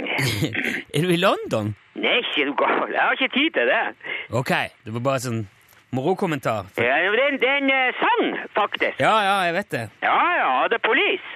Er 0.96 1.02
du 1.02 1.10
i 1.14 1.18
London? 1.18 1.76
Nei, 2.04 2.18
ikke 2.20 2.46
du 2.50 2.54
gal. 2.60 2.90
Jeg 2.92 3.00
har 3.02 3.16
ikke 3.18 3.32
tid 3.34 3.50
til 3.58 3.70
det. 3.72 3.82
Ok, 4.36 4.52
det 4.86 4.94
var 4.98 5.04
bare 5.10 5.24
sånn 5.24 5.44
morokommentar. 5.96 6.66
Ja, 6.78 6.98
er 7.00 7.20
en, 7.30 7.70
eh, 7.72 7.94
sang, 8.02 8.38
faktisk. 8.58 9.00
Ja, 9.00 9.16
ja, 9.24 9.36
jeg 9.48 9.54
vet 9.60 9.70
det. 9.72 9.90
Ja, 10.04 10.18
ja, 10.42 10.68
The 10.68 10.80
Police. 10.84 11.28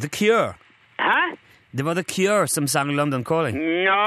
The 0.00 0.08
Cure. 0.08 0.54
Hæ? 0.98 1.36
Det 1.76 1.82
var 1.84 1.94
The 1.98 2.04
Cure 2.06 2.46
som 2.46 2.66
sang 2.70 2.92
London 2.94 3.24
Calling. 3.24 3.56
Nå, 3.58 4.02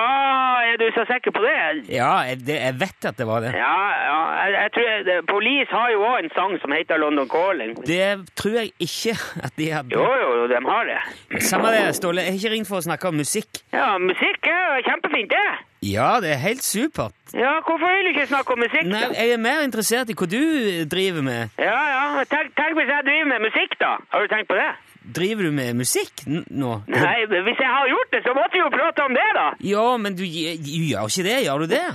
er 0.71 0.77
du 0.79 0.85
så 0.95 1.03
sikker 1.09 1.31
på 1.35 1.41
det? 1.43 1.89
Ja, 1.91 2.13
jeg, 2.23 2.39
det, 2.47 2.55
jeg 2.63 2.75
vet 2.79 3.05
at 3.09 3.17
det 3.19 3.27
var 3.27 3.41
det. 3.43 3.51
Ja, 3.59 3.73
ja, 4.07 4.19
jeg, 4.45 4.53
jeg 4.55 4.71
tror 4.73 4.85
jeg, 4.89 5.05
det- 5.05 5.25
Police 5.27 5.69
har 5.71 5.89
jo 5.91 6.01
også 6.01 6.23
en 6.23 6.29
sang 6.35 6.55
som 6.61 6.71
heter 6.71 6.97
London 6.97 7.27
Calling. 7.29 7.75
Det 7.85 8.07
tror 8.39 8.55
jeg 8.61 8.71
ikke 8.79 9.17
at 9.43 9.51
de 9.57 9.69
hadde. 9.71 9.91
Jo, 9.91 10.07
jo, 10.23 10.47
de 10.47 10.61
har 10.69 10.83
det. 10.93 11.41
Samme 11.43 11.67
det, 11.75 11.95
Ståle. 11.95 12.21
Jeg 12.23 12.31
har 12.31 12.39
ikke 12.39 12.53
ringt 12.55 12.67
for 12.71 12.77
å 12.79 12.85
snakke 12.87 13.07
om 13.11 13.19
musikk. 13.19 13.59
Ja, 13.73 13.97
musikk 13.97 14.47
er 14.47 14.81
kjempefint, 14.87 15.29
det. 15.35 15.47
Ja, 15.85 16.17
det 16.23 16.31
er 16.33 16.39
helt 16.41 16.63
supert. 16.65 17.13
Ja, 17.37 17.59
hvorfor 17.61 17.85
vil 17.93 18.07
du 18.07 18.09
ikke 18.15 18.25
snakke 18.31 18.53
om 18.55 18.59
musikk? 18.63 18.87
Nei, 18.89 19.03
jeg 19.13 19.31
er 19.35 19.41
mer 19.41 19.61
interessert 19.65 20.09
i 20.09 20.15
hva 20.17 20.25
du 20.31 20.39
driver 20.89 21.21
med. 21.21 21.53
Ja, 21.61 21.77
ja, 21.93 22.23
tenk, 22.31 22.53
tenk 22.57 22.73
hvis 22.79 22.89
jeg 22.89 23.05
driver 23.05 23.27
med 23.33 23.45
musikk, 23.45 23.75
da. 23.81 23.91
Har 24.13 24.25
du 24.25 24.31
tenkt 24.33 24.49
på 24.49 24.57
det? 24.57 24.69
Driver 25.15 25.45
du 25.47 25.51
med 25.55 25.77
musikk 25.79 26.25
n 26.27 26.41
nå? 26.51 26.71
Nei, 26.91 27.19
men 27.31 27.45
hvis 27.45 27.61
jeg 27.63 27.69
har 27.71 27.85
gjort 27.93 28.09
det, 28.11 28.23
så 28.25 28.33
måtte 28.35 28.57
vi 28.57 28.63
jo 28.63 28.71
prate 28.73 29.05
om 29.05 29.13
det, 29.15 29.27
da. 29.37 29.45
Ja, 29.69 29.85
men 30.03 30.17
du, 30.17 30.25
du 30.25 30.81
gjør 30.89 31.07
ikke 31.13 31.27
det, 31.29 31.37
gjør 31.45 31.63
du 31.63 31.67
det? 31.71 31.85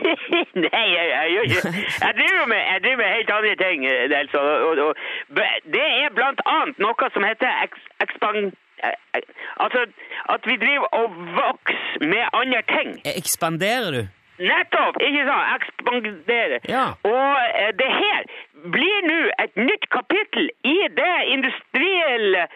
Nei, 0.66 0.86
jeg, 0.92 1.06
jeg 1.08 1.30
gjør 1.34 1.46
ikke 1.46 1.70
Jeg 2.04 2.14
driver 2.18 2.46
med, 2.52 2.60
jeg 2.72 2.80
driver 2.84 3.00
med 3.00 3.14
helt 3.16 3.30
andre 3.38 3.54
ting, 3.62 3.86
eh, 3.88 4.02
Nelson. 4.12 4.48
Og, 4.50 4.66
og, 4.66 4.82
og, 4.90 4.94
b- 5.38 5.60
det 5.76 5.86
er 6.02 6.12
blant 6.18 6.42
annet 6.56 6.82
noe 6.84 7.10
som 7.14 7.24
heter 7.30 7.62
eks, 7.64 7.86
ekspang... 8.04 8.50
eh, 8.84 8.98
eh, 9.16 9.24
Altså 9.60 9.86
at 10.32 10.46
vi 10.48 10.54
driver 10.60 10.86
og 11.00 11.16
vokser 11.36 11.89
med 12.00 12.24
andre 12.32 12.62
ting. 12.74 12.96
Ekspanderer 13.16 13.90
du? 13.98 14.02
Nettopp! 14.40 14.96
Ikke 15.04 15.24
sant? 15.28 15.48
Ekspandere. 15.60 16.60
Ja. 16.68 16.84
Og 17.04 17.32
eh, 17.60 17.72
det 17.80 17.90
her 18.02 18.22
blir 18.76 19.00
nå 19.08 19.18
et 19.44 19.56
nytt 19.60 19.84
kapittel 19.92 20.48
i 20.64 20.78
det 21.00 21.16
industrielle 21.34 22.46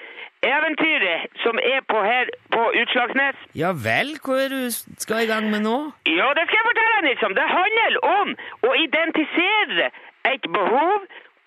eventyret 0.45 1.29
som 1.43 1.61
er 1.73 1.85
på 1.89 2.01
her 2.05 2.31
på 2.57 2.63
Utslagsnes. 2.81 3.37
Ja 3.57 3.73
vel, 3.87 4.15
hva 4.25 4.41
er 4.45 4.57
du 4.57 4.63
skal 5.05 5.25
i 5.25 5.31
gang 5.33 5.51
med 5.53 5.65
nå? 5.69 5.77
Ja, 6.09 6.31
det 6.37 6.47
skal 6.49 6.61
jeg 6.61 6.69
fortelle 6.71 6.97
deg, 6.97 7.07
Nilsson. 7.09 7.37
Det 7.41 7.49
handler 7.53 8.01
om 8.15 8.35
å 8.69 8.75
identifisere 8.87 9.91
et 10.33 10.49
behov 10.57 10.99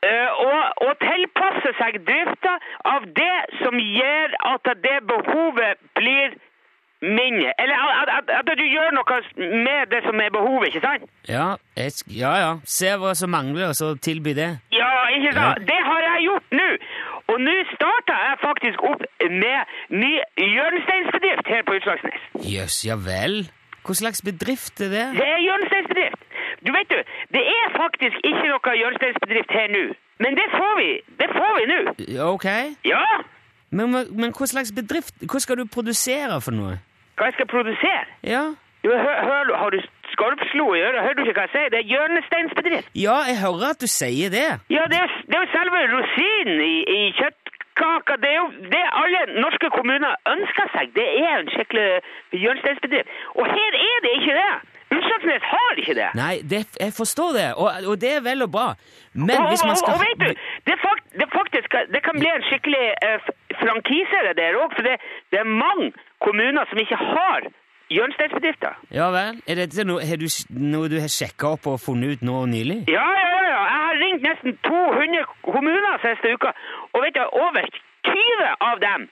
eh, 0.06 0.30
og, 0.46 0.62
og 0.86 0.94
tilpasse 1.02 1.74
seg 1.82 2.02
drifta 2.10 2.58
av 2.94 3.10
det 3.22 3.38
som 3.64 3.78
gjør 3.82 4.38
at 4.54 4.74
det 4.86 4.98
behovet 5.14 5.82
blir 5.98 6.38
mindre. 7.02 7.52
Eller 7.62 7.76
at, 8.02 8.10
at, 8.18 8.32
at 8.40 8.52
du 8.60 8.64
gjør 8.66 8.96
noe 8.98 9.20
med 9.66 9.92
det 9.94 10.02
som 10.06 10.22
er 10.24 10.32
behovet, 10.34 10.70
ikke 10.72 10.84
sant? 10.86 11.10
Ja, 11.30 11.48
ja, 11.78 12.34
ja. 12.44 12.52
Se 12.66 12.94
hva 13.02 13.14
som 13.18 13.34
mangler, 13.34 13.70
og 13.72 13.76
så 13.80 13.94
tilby 14.10 14.34
det. 14.38 14.50
Ja, 14.76 14.90
ikke 15.18 15.36
sant? 15.38 15.62
Det 15.70 15.80
har 15.90 16.02
jeg 16.10 16.26
gjort 16.30 16.58
nå. 16.62 16.70
Og 17.28 17.42
nå 17.44 17.54
starta 17.74 18.16
jeg 18.24 18.40
faktisk 18.42 18.84
opp 18.88 19.04
med 19.44 19.76
ny 19.92 20.14
hjørnesteinsbedrift 20.40 21.50
her 21.54 21.66
på 21.68 21.76
Utslagsnes. 21.80 22.28
Jøss, 22.54 22.82
ja 22.88 22.96
vel. 22.96 23.42
Hva 23.88 23.96
slags 23.96 24.22
bedrift 24.24 24.82
er 24.84 24.92
det? 24.92 25.06
Det 25.20 25.28
er 25.28 25.42
hjørnesteinsbedrift. 25.44 26.24
Du 26.66 26.72
vet 26.76 26.90
du, 26.92 26.98
det 27.36 27.44
er 27.52 27.76
faktisk 27.76 28.18
ikke 28.24 28.48
noe 28.50 28.76
hjørnesteinsbedrift 28.82 29.54
her 29.60 29.72
nå. 29.76 29.84
Men 30.24 30.40
det 30.40 30.48
får 30.56 30.74
vi. 30.80 30.90
Det 31.20 31.30
får 31.36 31.52
vi 31.60 31.66
nå. 31.72 31.80
Ok. 32.26 32.48
Ja, 32.90 33.04
Men, 33.72 33.92
men 34.16 34.32
hva 34.32 34.46
slags 34.48 34.72
bedrift 34.72 35.14
Hva 35.28 35.40
skal 35.44 35.58
du 35.60 35.66
produsere 35.68 36.38
for 36.42 36.56
noe? 36.56 36.78
hva 37.18 37.26
jeg 37.32 37.34
skal 37.34 37.48
produsere? 37.50 38.06
Ja, 38.24 38.44
Jo, 38.86 38.92
hør, 38.94 39.18
hør, 39.28 39.50
har 39.58 39.70
du 39.74 39.80
skorpslo 40.14 40.68
i 40.78 40.82
øret? 40.86 41.02
Hører 41.02 41.18
du 41.18 41.22
ikke 41.26 41.34
hva 41.42 41.48
jeg 41.48 41.54
sier? 41.56 41.70
Det 41.74 41.80
er 41.82 41.88
hjørnesteinsbedrift. 41.92 42.90
ja 42.96 43.16
jeg 43.28 43.38
hører 43.42 43.74
at 43.74 43.82
du 43.82 43.88
sier 43.90 44.30
det. 44.32 44.46
Ja, 44.70 44.84
det 44.92 45.00
er, 45.04 45.10
det 45.28 45.36
er 45.36 45.42
jo 45.44 45.50
selve 45.56 45.82
rosinen 45.96 46.62
i, 46.62 46.76
i 46.98 47.00
kjøttkaka. 47.18 48.16
Det 48.24 48.30
er 48.32 48.38
jo 48.38 48.48
det 48.76 48.84
alle 49.02 49.22
norske 49.44 49.70
kommuner 49.76 50.14
ønsker 50.34 50.70
seg. 50.78 50.94
Det 50.96 51.08
er 51.26 51.34
en 51.42 51.50
skikkelig 51.56 51.88
hjørnesteinsbedrift. 52.44 53.10
Og 53.36 53.46
her 53.58 53.80
er 53.90 53.98
det 54.06 54.14
ikke 54.22 54.38
det. 54.42 54.54
Utslagsnes 54.96 55.44
har 55.54 55.80
ikke 55.82 55.96
det. 55.98 56.10
Nei, 56.16 56.36
det, 56.52 56.62
jeg 56.80 56.94
forstår 57.02 57.30
det, 57.40 57.48
og, 57.62 57.68
og 57.92 57.96
det 58.02 58.12
er 58.18 58.22
vel 58.30 58.46
og 58.46 58.52
bra. 58.56 58.68
Men 59.14 59.38
og, 59.42 59.50
hvis 59.52 59.64
man 59.68 59.76
skal 59.80 59.98
og 59.98 60.04
vet 60.06 60.20
du, 60.24 60.30
det, 60.70 60.76
fakt, 60.86 61.06
det, 61.20 61.28
faktisk, 61.40 61.78
det 61.94 62.02
kan 62.08 62.16
bli 62.22 62.30
en 62.32 62.46
skikkelig 62.50 62.84
eh, 63.08 63.32
frankise 63.64 64.22
det 64.28 64.36
der 64.40 64.60
òg, 64.62 64.76
for 64.78 64.88
det, 64.88 64.98
det 65.32 65.42
er 65.44 65.50
mange 65.50 65.92
kommuner 66.24 66.70
som 66.70 66.80
ikke 66.84 67.00
har 67.02 67.50
hjørnesteinsbedrifter. 67.96 68.80
Ja 68.92 69.10
vel? 69.16 69.42
Er 69.48 69.60
dette 69.62 69.86
noe, 69.88 70.04
er 70.04 70.20
du, 70.22 70.28
noe 70.74 70.92
du 70.92 70.98
har 71.04 71.12
sjekka 71.12 71.54
opp 71.56 71.68
og 71.72 71.80
funnet 71.84 72.18
ut 72.18 72.26
nå 72.30 72.46
nylig? 72.52 72.80
Ja, 72.92 73.08
ja, 73.20 73.28
ja, 73.28 73.44
ja. 73.52 73.62
Jeg 73.68 73.84
har 73.88 74.02
ringt 74.04 74.28
nesten 74.28 74.58
200 74.68 75.28
kommuner 75.48 76.00
siste 76.04 76.34
uka, 76.36 76.54
og 76.94 77.04
vet 77.04 77.16
du, 77.20 77.24
over 77.44 77.70
20 78.08 78.50
av 78.70 78.84
dem 78.84 79.08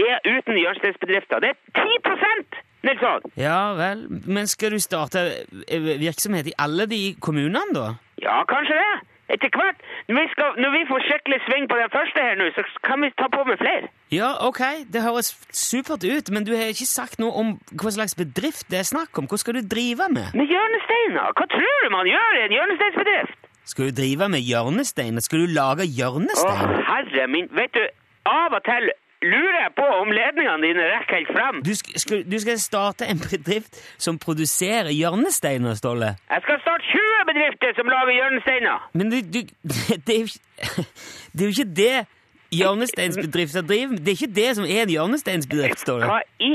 er 0.00 0.18
uten 0.26 0.58
hjørnesteinsbedrifter. 0.58 1.42
Det 1.44 1.54
er 1.54 1.58
10 1.86 2.68
Nilsson! 2.86 3.30
Ja 3.36 3.74
vel. 3.78 4.06
Men 4.26 4.48
skal 4.50 4.74
du 4.74 4.80
starte 4.80 5.26
eh, 5.68 5.88
virksomhet 6.00 6.48
i 6.48 6.56
alle 6.58 6.86
de 6.90 7.00
kommunene, 7.20 7.74
da? 7.76 7.94
Ja, 8.22 8.42
kanskje 8.48 8.78
det. 8.80 8.92
Etter 9.30 9.50
hvert, 9.54 9.78
når 10.08 10.16
vi, 10.16 10.28
skal, 10.32 10.56
når 10.62 10.70
vi 10.74 10.80
får 10.88 11.02
skikkelig 11.06 11.36
sving 11.46 11.66
på 11.70 11.76
den 11.78 11.90
første 11.94 12.22
her 12.24 12.38
nå, 12.38 12.48
så 12.56 12.64
kan 12.82 12.98
vi 13.04 13.12
ta 13.20 13.28
på 13.30 13.44
med 13.46 13.60
flere. 13.62 13.86
Ja, 14.10 14.30
ok, 14.48 14.62
det 14.90 15.04
høres 15.04 15.28
supert 15.54 16.02
ut, 16.02 16.32
men 16.34 16.46
du 16.48 16.50
har 16.58 16.72
ikke 16.72 16.88
sagt 16.90 17.20
noe 17.22 17.30
om 17.38 17.52
hva 17.78 17.92
slags 17.94 18.16
bedrift 18.18 18.66
det 18.72 18.80
er 18.80 18.88
snakk 18.88 19.20
om. 19.22 19.28
Hva 19.30 19.38
skal 19.38 19.60
du 19.60 19.62
drive 19.76 20.08
med? 20.10 20.34
Med 20.34 20.50
hjørnesteiner? 20.50 21.30
Hva 21.38 21.46
tror 21.54 21.78
du 21.84 21.88
man 21.94 22.10
gjør 22.10 22.40
i 22.40 22.42
en 22.48 22.56
hjørnesteinsbedrift? 22.58 23.46
Skal 23.70 23.90
du 23.90 23.98
drive 24.00 24.28
med 24.34 24.42
hjørnestein? 24.42 25.22
Skal 25.22 25.44
du 25.44 25.54
lage 25.54 25.86
Å, 25.86 26.50
herre 26.90 27.28
min. 27.30 27.46
Vet 27.54 27.76
du, 27.76 27.84
av 28.26 28.58
og 28.58 28.64
til 28.66 28.90
lurer 29.22 29.58
jeg 29.62 29.72
på 29.76 29.86
om 30.00 30.08
ledningene 30.16 30.62
dine 30.66 30.84
rekker 30.94 31.18
helt 31.18 31.32
frem. 31.36 31.58
Du 31.66 31.74
skal, 31.76 31.98
skal, 32.00 32.22
du 32.32 32.38
skal 32.40 32.58
starte 32.58 33.06
en 33.10 33.18
bedrift 33.20 33.80
som 34.00 34.18
produserer 34.18 34.88
hjørnesteiner, 34.96 35.74
Ståle. 35.76 36.14
Jeg 36.30 36.40
skal 36.46 36.60
starte 36.64 36.84
20 36.92 37.26
bedrifter 37.32 37.74
som 37.80 37.86
lager 37.92 38.14
hjørnesteiner. 38.18 38.88
Men 38.94 39.10
du, 39.12 39.18
du 39.34 39.40
det, 40.06 40.14
er 40.16 40.22
ikke- 40.24 40.86
det 41.34 41.40
er 41.40 41.46
jo 41.50 41.54
ikke 41.56 41.74
det 41.82 42.06
hjørnesteinsbedrifter 42.52 43.60
driver 43.62 43.88
med. 43.92 43.98
Det 43.98 44.08
er 44.08 44.16
ikke 44.22 44.34
det 44.40 44.48
som 44.56 44.64
er 44.64 44.82
en 44.82 44.90
hjørnesteinsbedrift, 44.96 45.80
Ståle. 45.84 46.08
Hva 46.10 46.20
i 46.42 46.50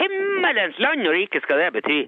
himmelens 0.00 0.78
land 0.78 1.06
og 1.08 1.14
rike 1.16 1.40
skal 1.42 1.58
det 1.64 1.72
bety? 1.78 1.98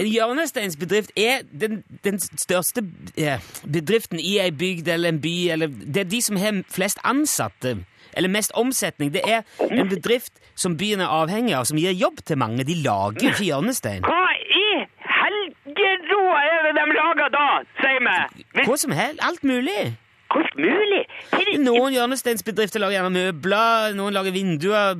En 0.00 0.08
hjørnesteinsbedrift 0.10 1.12
er 1.16 1.44
den, 1.60 1.82
den 2.04 2.18
største 2.20 2.82
eh, 3.18 3.38
bedriften 3.72 4.18
i 4.20 4.38
ei 4.42 4.50
bygd 4.50 4.88
eller 4.96 5.12
en 5.14 5.20
by. 5.22 5.34
Eller, 5.54 5.66
det 5.70 5.96
er 6.06 6.10
de 6.10 6.22
som 6.24 6.36
har 6.42 6.62
flest 6.74 6.98
ansatte, 7.04 7.76
eller 8.16 8.28
mest 8.28 8.52
omsetning. 8.54 9.12
Det 9.14 9.22
er 9.28 9.42
en 9.70 9.88
bedrift 9.88 10.32
som 10.54 10.76
byen 10.76 11.00
er 11.00 11.08
avhengig 11.08 11.54
av, 11.56 11.64
som 11.68 11.78
gir 11.80 11.92
jobb 11.96 12.22
til 12.28 12.36
mange. 12.38 12.64
De 12.68 12.74
lager 12.84 13.22
jo 13.22 13.32
ikke 13.32 13.48
hjørnestein. 13.50 14.02
Hva 14.04 14.22
i 14.42 14.86
helgeroa 15.22 16.38
er 16.50 16.62
det 16.68 16.72
de 16.78 16.86
lager 16.96 17.32
da, 17.34 17.46
si 17.80 17.92
meg? 18.04 18.38
Hvis, 18.54 18.68
Hva 18.68 18.76
som 18.84 18.94
helst. 18.96 19.22
Alt 19.24 19.44
mulig. 19.44 19.96
hvordan 20.32 20.64
mulig? 20.64 21.02
Det- 21.32 21.60
Noen 21.60 21.92
hjørnesteinsbedrifter 21.92 22.80
lager 22.80 22.96
gjerne 23.02 23.12
møbler, 23.12 23.92
noen 23.94 24.14
lager 24.16 24.32
vinduer, 24.32 24.94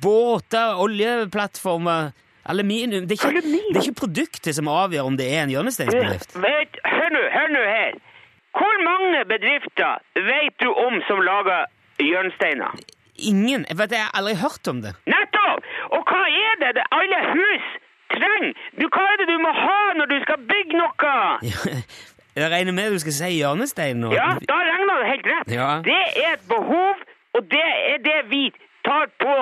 båter, 0.00 0.78
oljeplattformer 0.80 2.12
Aluminium. 2.48 3.04
Det 3.06 3.18
er, 3.18 3.26
ikke, 3.28 3.36
Aluminium? 3.36 3.72
det 3.74 3.76
er 3.82 3.88
ikke 3.90 4.00
produktet 4.06 4.54
som 4.56 4.68
avgjør 4.72 5.04
om 5.10 5.16
det 5.18 5.26
er 5.34 5.42
en 5.42 5.50
hjørnesteinsbedrift. 5.52 6.32
Hør 6.34 7.10
nå, 7.12 7.20
hør 7.36 7.48
nå 7.52 7.64
her. 7.68 7.98
Hvor 8.56 8.78
mange 8.84 9.20
bedrifter 9.28 10.00
vet 10.16 10.56
du 10.62 10.70
om 10.72 10.96
som 11.06 11.20
lager 11.20 11.66
hjørnesteiner? 12.02 12.78
Ingen. 13.18 13.66
Jeg 13.68 13.78
vet, 13.78 13.90
jeg 13.96 14.06
har 14.06 14.14
aldri 14.18 14.34
hørt 14.38 14.70
om 14.70 14.82
det. 14.84 14.94
Nettopp! 15.10 15.66
Og 15.96 16.00
hva 16.06 16.22
er 16.28 16.54
det, 16.62 16.70
det 16.78 16.84
alle 16.94 17.18
hus 17.32 17.66
trenger? 18.14 18.54
Du, 18.78 18.86
hva 18.86 19.04
er 19.12 19.18
det 19.22 19.26
du 19.32 19.36
må 19.42 19.52
ha 19.56 19.80
når 19.98 20.12
du 20.12 20.16
skal 20.26 20.46
bygge 20.52 20.78
noe? 20.78 21.16
Jeg 22.38 22.50
regner 22.52 22.70
med 22.72 22.92
du 22.94 23.00
skal 23.02 23.14
si 23.16 23.28
hjørnestein 23.40 23.98
nå. 23.98 24.12
Ja, 24.14 24.28
da 24.46 24.58
regner 24.62 25.06
helt 25.08 25.26
rett. 25.26 25.48
Ja. 25.50 25.70
Det 25.82 26.02
er 26.22 26.36
et 26.36 26.44
behov, 26.46 27.00
og 27.34 27.48
det 27.50 27.64
er 27.92 27.98
det 28.04 28.18
vi 28.30 28.44
tar 28.86 29.10
på 29.18 29.34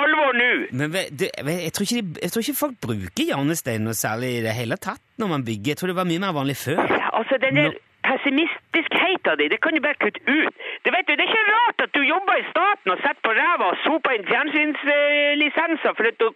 alvor 0.00 0.32
nå. 0.38 0.48
Men 0.72 0.94
du, 1.12 1.26
jeg, 1.26 1.72
tror 1.76 1.90
de, 1.90 2.00
jeg 2.22 2.32
tror 2.32 2.46
ikke 2.46 2.56
folk 2.62 2.80
bruker 2.86 3.28
hjørnestein 3.28 3.84
noe 3.84 3.98
særlig 3.98 4.38
i 4.38 4.42
det 4.46 4.56
hele 4.56 4.80
tatt 4.80 5.02
når 5.20 5.32
man 5.34 5.44
bygger. 5.44 5.74
Jeg 5.74 5.82
tror 5.82 5.92
det 5.92 5.98
var 6.00 6.08
mye 6.08 6.22
mer 6.22 6.36
vanlig 6.36 6.56
før. 6.62 6.80
Ja, 6.80 7.10
altså, 7.20 7.36
den 7.42 7.60
der 7.60 7.76
Nå- 8.00 8.08
pessimistiskheten 8.10 9.38
di, 9.40 9.48
det 9.52 9.58
kan 9.64 9.74
du 9.76 9.80
bare 9.86 9.98
kutte 10.04 10.20
ut. 10.38 10.54
Det, 10.84 10.90
vet 10.94 11.06
du, 11.08 11.12
det 11.16 11.24
er 11.24 11.30
ikke 11.30 11.44
rart 11.56 11.84
at 11.86 11.92
du 11.96 12.02
jobber 12.04 12.34
i 12.40 12.46
staten 12.52 12.94
og 12.94 12.98
setter 13.04 13.22
på 13.26 13.32
ræva 13.40 13.66
og 13.72 13.76
soper 13.84 14.16
inn 14.16 14.24
fjernsynslisenser, 14.30 15.92
for 15.98 16.08
at 16.10 16.16
du 16.22 16.26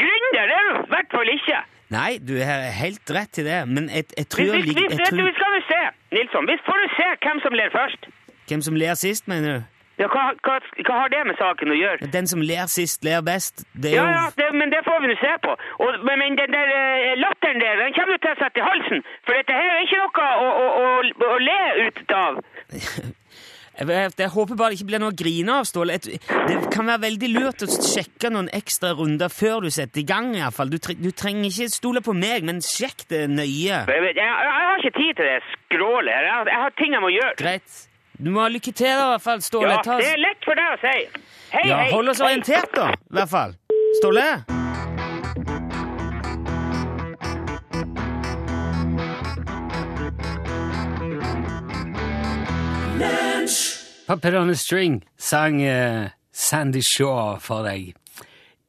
gründer 0.00 0.42
er 0.42 0.50
du 0.50 0.82
i 0.82 0.90
hvert 0.92 1.10
fall 1.16 1.30
ikke. 1.36 1.60
Nei, 1.94 2.12
du 2.28 2.34
har 2.40 2.64
helt 2.74 3.10
rett 3.16 3.38
i 3.38 3.44
det, 3.46 3.60
men 3.68 3.90
jeg, 3.92 4.08
jeg 4.18 4.26
tror, 4.32 4.50
hvis, 4.56 4.64
hvis, 4.64 4.76
jeg 4.80 4.90
jeg, 4.90 4.98
du, 4.98 5.16
tror 5.16 5.28
vi 5.28 5.36
skal 5.38 5.56
jo 5.58 5.62
se, 5.68 5.80
Nilsson, 6.16 6.50
hvis 6.50 6.66
får 6.68 6.82
du 6.82 6.88
se 6.98 7.08
hvem 7.26 7.44
som 7.44 7.58
ler 7.60 7.70
først. 7.78 8.10
Hvem 8.48 8.62
som 8.66 8.74
ler 8.82 8.94
sist, 8.98 9.28
mener 9.30 9.48
du? 9.54 9.73
Ja, 9.98 10.08
hva, 10.10 10.22
hva, 10.42 10.56
hva 10.88 10.94
har 11.04 11.10
det 11.12 11.20
med 11.28 11.36
saken 11.38 11.70
å 11.70 11.76
gjøre? 11.78 12.08
Den 12.10 12.26
som 12.26 12.40
ler 12.42 12.66
sist, 12.72 13.04
ler 13.06 13.20
best. 13.22 13.62
Det 13.78 13.92
Ja, 13.94 14.06
ja, 14.10 14.24
det, 14.34 14.48
men 14.58 14.72
det 14.74 14.80
får 14.86 15.02
vi 15.04 15.12
nå 15.12 15.16
se 15.20 15.34
på. 15.44 15.54
Og, 15.84 16.00
men, 16.08 16.18
men 16.18 16.38
den 16.40 16.50
der 16.56 16.72
eh, 16.74 17.12
latteren 17.22 17.62
der, 17.62 17.78
den 17.84 17.94
kommer 17.94 18.18
du 18.18 18.24
til 18.26 18.34
å 18.34 18.40
sette 18.42 18.58
i 18.62 18.66
halsen. 18.66 19.04
For 19.26 19.38
dette 19.38 19.54
her 19.54 19.70
er 19.76 19.84
ikke 19.86 20.00
noe 20.02 20.30
å, 20.42 20.48
å, 20.64 20.66
å, 20.82 21.28
å 21.36 21.38
le 21.46 21.60
ut 21.86 22.16
av. 22.18 22.42
Jeg, 23.74 24.28
håper 24.30 24.54
bare 24.54 24.70
det 24.70 24.76
ikke 24.78 24.86
blir 24.86 25.00
noe 25.02 25.10
å 25.10 25.16
grine 25.18 25.54
av, 25.58 25.64
Ståle. 25.66 25.96
Det 25.98 26.58
kan 26.70 26.86
være 26.86 27.02
veldig 27.08 27.30
lurt 27.32 27.64
å 27.66 27.70
sjekke 27.74 28.30
noen 28.30 28.46
ekstra 28.54 28.92
runder 28.94 29.32
før 29.34 29.64
du 29.66 29.70
setter 29.74 29.98
i 29.98 30.06
gang. 30.06 30.28
i 30.38 30.44
fall. 30.54 30.70
Du, 30.70 30.78
du 30.78 31.10
trenger 31.10 31.48
ikke 31.50 31.66
stole 31.74 32.02
på 32.06 32.14
meg, 32.14 32.46
men 32.46 32.62
sjekk 32.62 33.02
det 33.10 33.24
nøye. 33.32 33.80
Jeg, 33.90 34.04
jeg, 34.14 34.14
jeg 34.14 34.52
har 34.54 34.78
ikke 34.78 34.94
tid 34.94 35.18
til 35.18 35.26
det 35.26 35.40
skrålet. 35.56 36.14
Jeg, 36.14 36.30
har- 36.36 36.52
jeg 36.54 36.62
har 36.62 36.78
ting 36.78 36.94
jeg 36.94 37.02
må 37.02 37.10
gjøre. 37.16 37.34
Greit. 37.42 37.82
Du 38.18 38.30
må 38.30 38.44
ha 38.44 38.48
lykke 38.48 38.70
til, 38.70 38.86
da, 38.86 39.06
i 39.06 39.10
hvert 39.16 39.22
fall, 39.24 39.40
Ståle. 39.42 39.70
Ja, 39.74 39.80
Ta, 39.82 39.96
det 39.98 40.12
er 40.12 40.20
lett 40.22 40.46
for 40.46 40.54
deg 40.54 40.68
å 40.70 40.76
si. 40.78 41.22
Hei, 41.50 41.62
ja, 41.66 41.78
hei. 41.82 41.88
hold 41.90 42.12
oss 42.12 42.20
orientert, 42.22 42.70
da, 42.74 42.92
i 42.94 43.18
hvert 43.18 43.32
fall. 43.32 43.56
Ståle? 43.98 44.28
Puppet 54.06 54.58
String 54.60 55.02
sang 55.18 55.62
uh, 55.64 56.08
Sandy 56.30 56.82
Shaw 56.82 57.40
for 57.40 57.66
deg. 57.66 57.96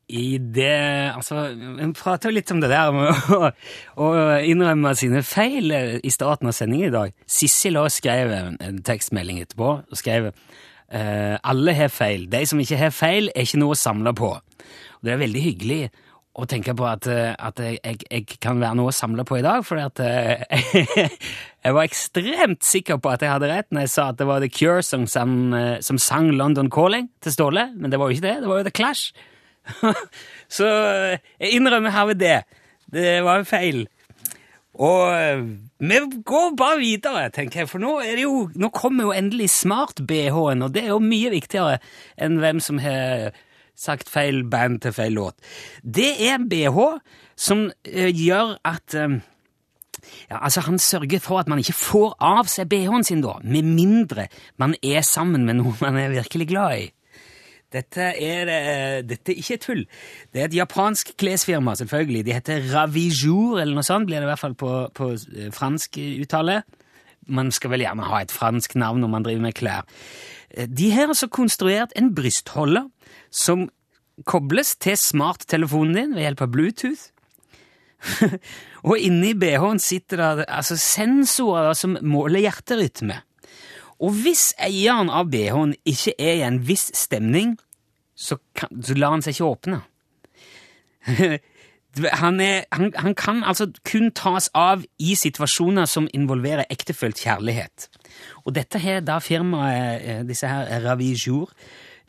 I 0.08 0.38
det 0.38 1.14
Altså, 1.16 1.48
vi 1.56 1.88
prater 1.98 2.30
jo 2.30 2.36
litt 2.38 2.52
om 2.54 2.62
det 2.62 2.70
der 2.70 2.92
med 2.94 3.32
å, 3.34 3.50
å 3.98 4.10
innrømme 4.46 4.94
sine 4.98 5.24
feil 5.26 5.74
eh, 5.74 5.98
i 6.06 6.14
starten 6.14 6.52
av 6.52 6.56
sendingen 6.58 6.92
i 6.92 6.94
dag. 6.94 7.16
Sissel 7.26 7.80
òg 7.82 7.90
skrev 7.94 8.34
en, 8.36 8.60
en 8.62 8.82
tekstmelding 8.86 9.42
etterpå 9.42 9.72
og 9.82 10.00
skrev 10.00 10.30
eh, 10.30 11.36
alle 11.42 11.78
har 11.78 11.94
feil. 11.94 12.28
De 12.30 12.44
som 12.46 12.62
ikke 12.62 12.80
har 12.80 12.94
feil, 12.94 13.32
er 13.34 13.48
ikke 13.48 13.62
noe 13.62 13.74
å 13.74 13.80
samle 13.80 14.14
på. 14.18 14.36
Og 14.36 15.08
det 15.08 15.16
er 15.16 15.24
veldig 15.26 15.46
hyggelig 15.50 15.82
å 16.36 16.46
tenke 16.52 16.76
på 16.76 16.86
at, 16.90 17.08
eh, 17.10 17.32
at 17.34 17.62
jeg, 17.64 17.80
jeg, 18.04 18.40
kan 18.44 18.60
være 18.62 18.78
noe 18.78 18.92
å 18.92 18.96
samle 18.96 19.26
på 19.28 19.40
i 19.40 19.46
dag, 19.46 19.64
for 19.66 19.80
at 19.82 20.02
jeg, 20.04 21.10
jeg 21.66 21.78
var 21.78 21.86
ekstremt 21.86 22.66
sikker 22.68 23.00
på 23.02 23.14
at 23.14 23.24
jeg 23.24 23.32
hadde 23.32 23.50
rett 23.52 23.72
når 23.72 23.88
jeg 23.88 23.96
sa 23.96 24.10
at 24.12 24.20
det 24.20 24.28
var 24.30 24.44
The 24.44 24.52
Cure 24.52 24.84
som 24.86 25.08
sang, 25.10 25.38
eh, 25.56 25.78
som 25.86 26.02
sang 26.02 26.34
London 26.36 26.70
Calling 26.70 27.10
til 27.24 27.34
Ståle, 27.34 27.72
men 27.74 27.94
det 27.94 28.02
var 28.02 28.12
jo 28.12 28.20
ikke 28.20 28.28
det, 28.28 28.42
det 28.44 28.52
var 28.52 28.62
jo 28.62 28.68
The 28.68 28.76
Clash. 28.76 29.16
Så 30.58 30.70
eh, 30.70 31.20
jeg 31.42 31.60
innrømmer 31.60 31.94
herved 31.96 32.22
det. 32.22 32.40
Det 32.94 33.20
var 33.26 33.42
en 33.42 33.50
feil. 33.50 33.86
Og 34.76 35.04
eh, 35.16 35.44
vi 35.80 36.00
går 36.28 36.56
bare 36.60 36.80
videre, 36.82 37.30
tenker 37.34 37.64
jeg, 37.64 37.72
for 37.72 37.84
nå, 37.84 37.98
jo, 38.20 38.48
nå 38.56 38.72
kommer 38.76 39.08
jo 39.08 39.16
endelig 39.16 39.50
smart-BH-en, 39.56 40.66
og 40.66 40.74
det 40.76 40.86
er 40.86 40.94
jo 40.94 41.04
mye 41.04 41.32
viktigere 41.34 41.80
enn 42.22 42.40
hvem 42.44 42.62
som 42.64 42.82
har 42.84 43.32
sagt 43.76 44.10
feil 44.12 44.44
band 44.48 44.82
til 44.84 44.96
feil 44.96 45.16
låt. 45.16 45.38
Det 45.84 46.14
er 46.16 46.38
en 46.38 46.50
BH 46.52 46.82
som 47.36 47.66
uh, 47.68 48.12
gjør 48.12 48.56
at 48.68 48.96
um, 48.96 49.20
ja, 50.30 50.38
altså 50.38 50.62
Han 50.62 50.80
sørger 50.80 51.20
for 51.20 51.40
at 51.40 51.50
man 51.52 51.60
ikke 51.60 51.76
får 51.76 52.16
av 52.24 52.48
seg 52.52 52.70
BH-en 52.72 53.04
sin, 53.04 53.24
da, 53.26 53.38
med 53.44 53.68
mindre 53.68 54.28
man 54.62 54.76
er 54.84 55.04
sammen 55.04 55.48
med 55.48 55.60
noen 55.60 55.76
man 55.82 56.00
er 56.00 56.14
virkelig 56.14 56.48
glad 56.52 56.78
i. 56.80 56.86
Dette 57.76 58.08
er, 58.24 58.50
eh, 58.52 59.02
dette 59.04 59.34
er 59.34 59.42
ikke 59.42 59.60
tull. 59.62 59.84
Det 60.32 60.42
er 60.42 60.48
et 60.50 60.58
japansk 60.62 61.12
klesfirma, 61.20 61.76
selvfølgelig. 61.76 62.24
De 62.26 62.36
heter 62.36 62.64
Ravijour, 62.72 63.60
eller 63.60 63.76
noe 63.76 63.86
sånt, 63.86 64.08
blir 64.08 64.22
det 64.22 64.30
i 64.30 64.32
hvert 64.32 64.44
fall 64.44 64.56
på, 64.56 64.72
på 64.96 65.12
eh, 65.16 65.52
fransk 65.56 66.00
uttale. 66.24 66.62
Man 67.28 67.52
skal 67.52 67.74
vel 67.74 67.84
gjerne 67.86 68.08
ha 68.08 68.22
et 68.22 68.34
fransk 68.34 68.78
navn 68.80 69.02
når 69.04 69.12
man 69.12 69.26
driver 69.26 69.48
med 69.48 69.58
klær. 69.58 69.84
Eh, 70.56 70.70
De 70.70 70.92
har 70.96 71.12
altså 71.12 71.28
konstruert 71.28 71.96
en 72.00 72.14
brystholder 72.16 72.88
som 73.34 73.68
kobles 74.24 74.76
til 74.80 74.96
smarttelefonen 74.96 75.96
din 75.98 76.16
ved 76.16 76.30
hjelp 76.30 76.46
av 76.46 76.52
Bluetooth. 76.54 77.10
og 78.88 79.00
inni 79.02 79.34
BH-en 79.34 79.82
sitter 79.82 80.22
det 80.22 80.46
altså 80.48 80.78
sensorer 80.80 81.74
som 81.76 81.98
måler 82.06 82.46
hjerterytme. 82.46 83.18
Og 84.04 84.12
hvis 84.24 84.50
eieren 84.62 85.10
av 85.10 85.30
BH-en 85.32 85.74
ikke 85.88 86.14
er 86.20 86.42
i 86.42 86.46
en 86.48 86.60
viss 86.68 86.90
stemning, 86.98 87.56
så, 88.16 88.40
kan, 88.56 88.72
så 88.84 88.96
lar 88.98 89.16
han 89.16 89.26
seg 89.26 89.36
ikke 89.36 89.52
åpne. 89.52 89.82
han, 92.24 92.40
er, 92.44 92.64
han, 92.76 92.92
han 92.98 93.16
kan 93.16 93.44
altså 93.44 93.70
kun 93.88 94.12
tas 94.16 94.50
av 94.58 94.86
i 95.00 95.16
situasjoner 95.20 95.88
som 95.90 96.10
involverer 96.16 96.68
ektefølt 96.72 97.22
kjærlighet. 97.24 97.90
Og 98.46 98.56
dette 98.56 98.80
har 98.82 99.04
da 99.06 99.20
firmaet, 99.24 100.02
eh, 100.02 100.24
disse 100.28 100.48
her 100.50 100.72
Ravijour, 100.86 101.52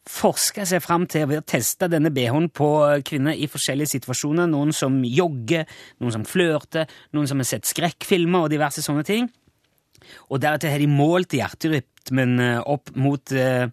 forska 0.06 0.62
seg 0.66 0.82
fram 0.84 1.08
til 1.10 1.26
ved 1.26 1.40
å 1.40 1.46
teste 1.46 1.88
denne 1.90 2.12
BH-en 2.14 2.48
på 2.54 2.68
kvinner 3.06 3.34
i 3.34 3.48
forskjellige 3.50 3.96
situasjoner. 3.96 4.46
Noen 4.50 4.70
som 4.76 5.00
jogger, 5.02 5.66
noen 6.02 6.14
som 6.14 6.26
flørter, 6.28 6.86
noen 7.16 7.26
som 7.26 7.42
har 7.42 7.48
sett 7.50 7.66
skrekkfilmer 7.66 8.46
og 8.46 8.54
diverse 8.54 8.84
sånne 8.84 9.02
ting. 9.06 9.26
Og 10.30 10.38
deretter 10.42 10.70
har 10.70 10.82
de 10.82 10.86
målt 10.90 11.34
hjerterytmen 11.34 12.38
eh, 12.42 12.62
opp 12.62 12.94
mot 12.94 13.34
eh, 13.34 13.66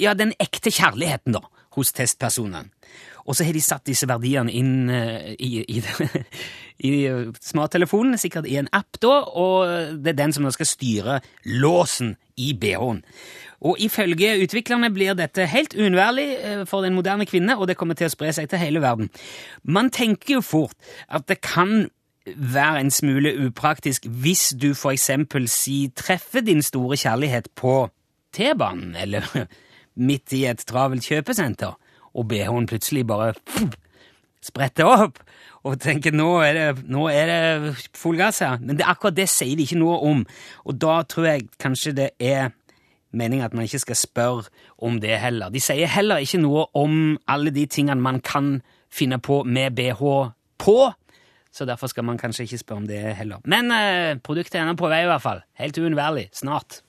ja, 0.00 0.14
den 0.18 0.34
ekte 0.40 0.72
kjærligheten 0.72 1.36
da, 1.36 1.42
hos 1.76 1.92
testpersonene. 1.96 2.70
Og 3.22 3.36
så 3.38 3.46
har 3.46 3.54
de 3.54 3.62
satt 3.62 3.86
disse 3.86 4.08
verdiene 4.10 4.50
inn 4.50 4.90
eh, 4.90 5.30
i, 5.38 5.62
i, 5.62 5.78
i 6.90 6.92
smarttelefonen, 7.38 8.18
sikkert 8.18 8.48
i 8.50 8.58
en 8.58 8.70
app, 8.74 8.98
da, 9.02 9.20
og 9.22 10.02
det 10.02 10.14
er 10.14 10.20
den 10.24 10.34
som 10.34 10.50
skal 10.50 10.68
styre 10.68 11.20
låsen 11.46 12.16
i 12.36 12.52
BH-en. 12.58 13.02
Og 13.62 13.78
ifølge 13.78 14.34
utviklerne 14.42 14.90
blir 14.90 15.14
dette 15.14 15.46
helt 15.46 15.74
uunnværlig 15.78 16.28
eh, 16.42 16.62
for 16.66 16.82
den 16.82 16.96
moderne 16.98 17.26
kvinne, 17.26 17.56
og 17.56 17.68
det 17.70 17.78
kommer 17.78 17.94
til 17.98 18.10
å 18.10 18.14
spre 18.14 18.32
seg 18.34 18.50
til 18.50 18.62
hele 18.62 18.82
verden. 18.82 19.10
Man 19.62 19.92
tenker 19.94 20.40
jo 20.40 20.42
fort 20.42 20.74
at 21.08 21.28
det 21.30 21.40
kan 21.46 21.86
være 22.26 22.80
en 22.80 22.90
smule 22.90 23.32
upraktisk 23.46 24.06
hvis 24.06 24.52
du 24.62 24.74
for 24.78 24.94
eksempel 24.94 25.48
si 25.50 25.90
treffer 25.96 26.42
din 26.46 26.62
store 26.62 26.96
kjærlighet 26.98 27.50
på 27.58 27.88
T-banen, 28.34 28.96
eller 28.96 29.26
midt 29.96 30.34
i 30.36 30.44
et 30.50 30.62
travelt 30.68 31.06
kjøpesenter, 31.06 31.76
og 32.12 32.28
BH-en 32.28 32.68
plutselig 32.68 33.06
bare 33.08 33.32
spretter 34.48 34.88
opp, 34.88 35.20
og 35.62 35.78
tenker 35.82 36.14
nå 36.14 36.28
er 36.42 36.56
det, 36.56 36.86
nå 36.90 37.06
er 37.12 37.30
det 37.30 37.76
full 37.94 38.18
gass 38.18 38.42
her. 38.42 38.58
Men 38.60 38.78
det, 38.78 38.86
akkurat 38.88 39.16
det 39.16 39.28
sier 39.30 39.54
de 39.58 39.66
ikke 39.66 39.78
noe 39.78 40.00
om, 40.08 40.24
og 40.66 40.80
da 40.82 41.02
tror 41.06 41.28
jeg 41.30 41.46
kanskje 41.62 41.94
det 42.00 42.10
er 42.18 42.50
meningen 43.12 43.44
at 43.46 43.54
man 43.54 43.68
ikke 43.68 43.82
skal 43.82 43.98
spørre 43.98 44.48
om 44.82 44.98
det 45.00 45.18
heller. 45.20 45.52
De 45.52 45.60
sier 45.62 45.90
heller 45.90 46.24
ikke 46.24 46.40
noe 46.42 46.66
om 46.78 47.18
alle 47.30 47.52
de 47.54 47.66
tingene 47.70 48.02
man 48.02 48.22
kan 48.24 48.56
finne 48.92 49.20
på 49.22 49.42
med 49.44 49.76
BH 49.76 50.02
på, 50.62 50.78
så 51.52 51.66
derfor 51.68 51.92
skal 51.92 52.06
man 52.08 52.18
kanskje 52.18 52.46
ikke 52.48 52.62
spørre 52.62 52.82
om 52.82 52.88
det 52.88 53.00
heller. 53.18 53.42
Men 53.44 53.70
eh, 53.76 54.16
produktet 54.24 54.56
er 54.56 54.64
ennå 54.64 54.76
på 54.80 54.88
vei, 54.88 55.02
i 55.04 55.10
hvert 55.10 55.24
fall. 55.24 55.42
Helt 55.60 55.78
uunnværlig. 55.78 56.30
Snart. 56.32 56.80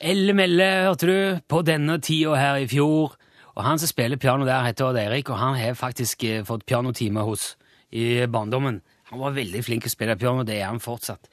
Elle 0.00 0.32
Melle 0.32 0.66
hørte 0.86 1.06
du 1.06 1.40
på 1.48 1.60
denne 1.60 1.98
tida 2.00 2.38
her 2.40 2.62
i 2.62 2.68
fjor. 2.68 3.16
Og 3.54 3.64
han 3.66 3.78
som 3.78 3.90
spiller 3.90 4.16
piano 4.16 4.46
der, 4.48 4.64
heter 4.64 4.86
Odd 4.86 4.96
Eirik, 4.96 5.28
og 5.28 5.36
han 5.38 5.58
har 5.58 5.74
faktisk 5.76 6.24
eh, 6.24 6.44
fått 6.46 6.64
pianotime 6.64 7.20
hos 7.26 7.56
i 7.92 8.24
barndommen. 8.30 8.80
Han 9.10 9.20
var 9.20 9.34
veldig 9.36 9.60
flink 9.66 9.84
til 9.84 9.90
å 9.90 9.96
spille 9.96 10.16
piano, 10.16 10.46
det 10.46 10.60
er 10.60 10.70
han 10.70 10.80
fortsatt. 10.80 11.28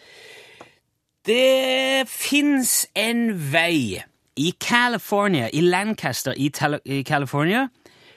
Det 1.28 2.08
fins 2.10 2.88
en 2.98 3.30
vei 3.54 4.02
i 4.36 4.52
California, 4.60 5.48
i 5.54 5.62
Lancaster 5.62 6.36
i, 6.36 6.50
Tal 6.50 6.80
i 6.84 7.04
California, 7.08 7.68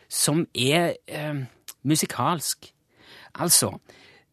som 0.08 0.46
er 0.54 0.96
eh, 1.06 1.44
musikalsk. 1.86 2.72
Altså, 3.38 3.76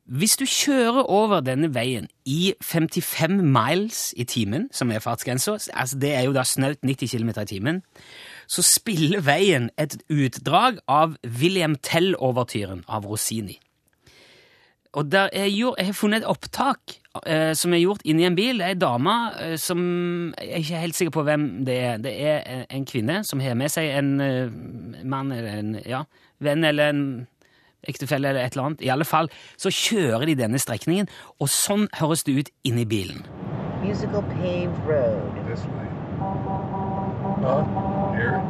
hvis 0.07 0.37
du 0.39 0.45
kjører 0.47 1.03
over 1.11 1.41
denne 1.43 1.67
veien 1.75 2.07
i 2.25 2.53
55 2.63 3.41
miles 3.43 4.13
i 4.15 4.23
timen, 4.23 4.69
som 4.71 4.91
er 4.91 5.03
fartsgrensa, 5.03 5.57
altså 5.73 5.99
det 5.99 6.13
er 6.15 6.23
jo 6.23 6.35
da 6.35 6.45
snaut 6.47 6.79
90 6.79 7.11
km 7.11 7.33
i 7.41 7.45
timen, 7.49 7.81
så 8.47 8.63
spiller 8.63 9.25
veien 9.27 9.69
et 9.77 9.97
utdrag 10.07 10.79
av 10.87 11.17
William 11.41 11.75
Tell-overtyren 11.75 12.85
av 12.87 13.05
Rossini. 13.05 13.59
Og 14.95 15.11
der 15.11 15.27
er 15.33 15.51
gjort, 15.51 15.77
jeg 15.77 15.91
har 15.91 15.97
funnet 15.99 16.23
et 16.23 16.29
opptak 16.31 16.95
eh, 17.27 17.51
som 17.53 17.73
er 17.75 17.83
gjort 17.83 18.05
inni 18.07 18.25
en 18.25 18.37
bil. 18.37 18.61
Det 18.61 18.65
er 18.65 18.73
ei 18.73 18.79
dame 18.79 19.15
eh, 19.43 19.57
som 19.59 19.81
Jeg 20.39 20.47
er 20.47 20.63
ikke 20.63 20.83
helt 20.85 20.95
sikker 20.95 21.13
på 21.13 21.25
hvem 21.27 21.47
det 21.67 21.75
er. 21.77 21.97
Det 22.01 22.13
er 22.15 22.39
en, 22.47 22.63
en 22.79 22.85
kvinne 22.87 23.19
som 23.27 23.43
har 23.43 23.59
med 23.59 23.69
seg 23.73 23.91
en 23.91 24.13
eh, 24.23 24.55
mann 25.03 25.35
eller 25.35 25.59
en 25.59 25.75
ja, 25.83 26.05
venn 26.39 26.63
eller 26.63 26.93
en 26.93 27.03
ektefelle 27.83 28.29
eller 28.29 28.45
et 28.45 28.53
eller 28.53 28.65
annet. 28.71 28.81
I 28.81 28.91
alle 28.93 29.05
fall 29.05 29.29
så 29.57 29.69
kjører 29.73 30.25
de 30.25 30.35
denne 30.35 30.59
strekningen, 30.59 31.07
og 31.39 31.49
sånn 31.49 31.87
høres 31.99 32.23
det 32.23 32.37
ut 32.39 32.49
inni 32.63 32.85
bilen. 32.85 33.25
Musical 33.83 34.23
paved 34.23 34.77
road. 34.87 35.31
This 35.47 35.63
way. 35.65 35.87
Here? 38.17 38.41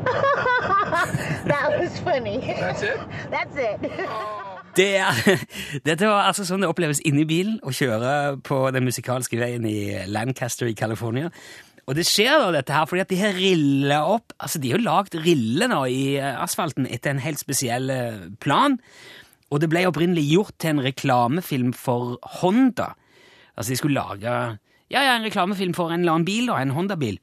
That 1.44 1.76
was 1.78 1.98
funny. 2.00 2.38
That's 2.38 2.82
it? 2.82 2.98
That's 3.30 3.56
it. 3.56 4.39
Det 4.76 4.90
er, 5.00 5.16
dette 5.88 6.06
var 6.06 6.28
altså 6.28 6.46
sånn 6.46 6.62
det 6.62 6.70
oppleves 6.70 7.02
inni 7.06 7.26
bilen 7.28 7.58
å 7.66 7.72
kjøre 7.74 8.38
på 8.46 8.62
den 8.74 8.86
musikalske 8.86 9.40
veien 9.40 9.66
i 9.66 10.06
Lancaster 10.10 10.70
i 10.70 10.76
California. 10.78 11.30
Og 11.90 11.96
det 11.98 12.06
skjer 12.06 12.36
da 12.38 12.50
dette 12.54 12.74
her 12.74 12.86
fordi 12.86 13.02
at 13.02 13.10
de 13.10 13.18
har 13.18 13.34
rilla 13.34 14.02
opp 14.12 14.34
altså 14.38 14.60
De 14.62 14.70
har 14.70 14.78
jo 14.78 14.86
lagd 14.86 15.16
riller 15.24 15.70
nå 15.72 15.80
i 15.90 16.02
eh, 16.20 16.36
asfalten 16.38 16.86
etter 16.86 17.14
en 17.14 17.22
helt 17.24 17.40
spesiell 17.42 17.90
eh, 17.90 18.28
plan. 18.42 18.76
Og 19.50 19.62
det 19.62 19.70
ble 19.72 19.82
opprinnelig 19.88 20.28
gjort 20.28 20.54
til 20.62 20.76
en 20.76 20.84
reklamefilm 20.84 21.72
for 21.74 22.20
Honda. 22.38 22.92
Altså 23.56 23.74
de 23.74 23.80
skulle 23.80 23.98
lage 23.98 24.36
ja, 24.90 25.02
ja, 25.02 25.16
en 25.16 25.26
reklamefilm 25.26 25.74
for 25.74 25.90
en 25.90 26.02
eller 26.02 26.16
annen 26.16 26.26
bil, 26.26 26.48
da, 26.50 26.58
en 26.58 26.72
Honda-bil. 26.74 27.20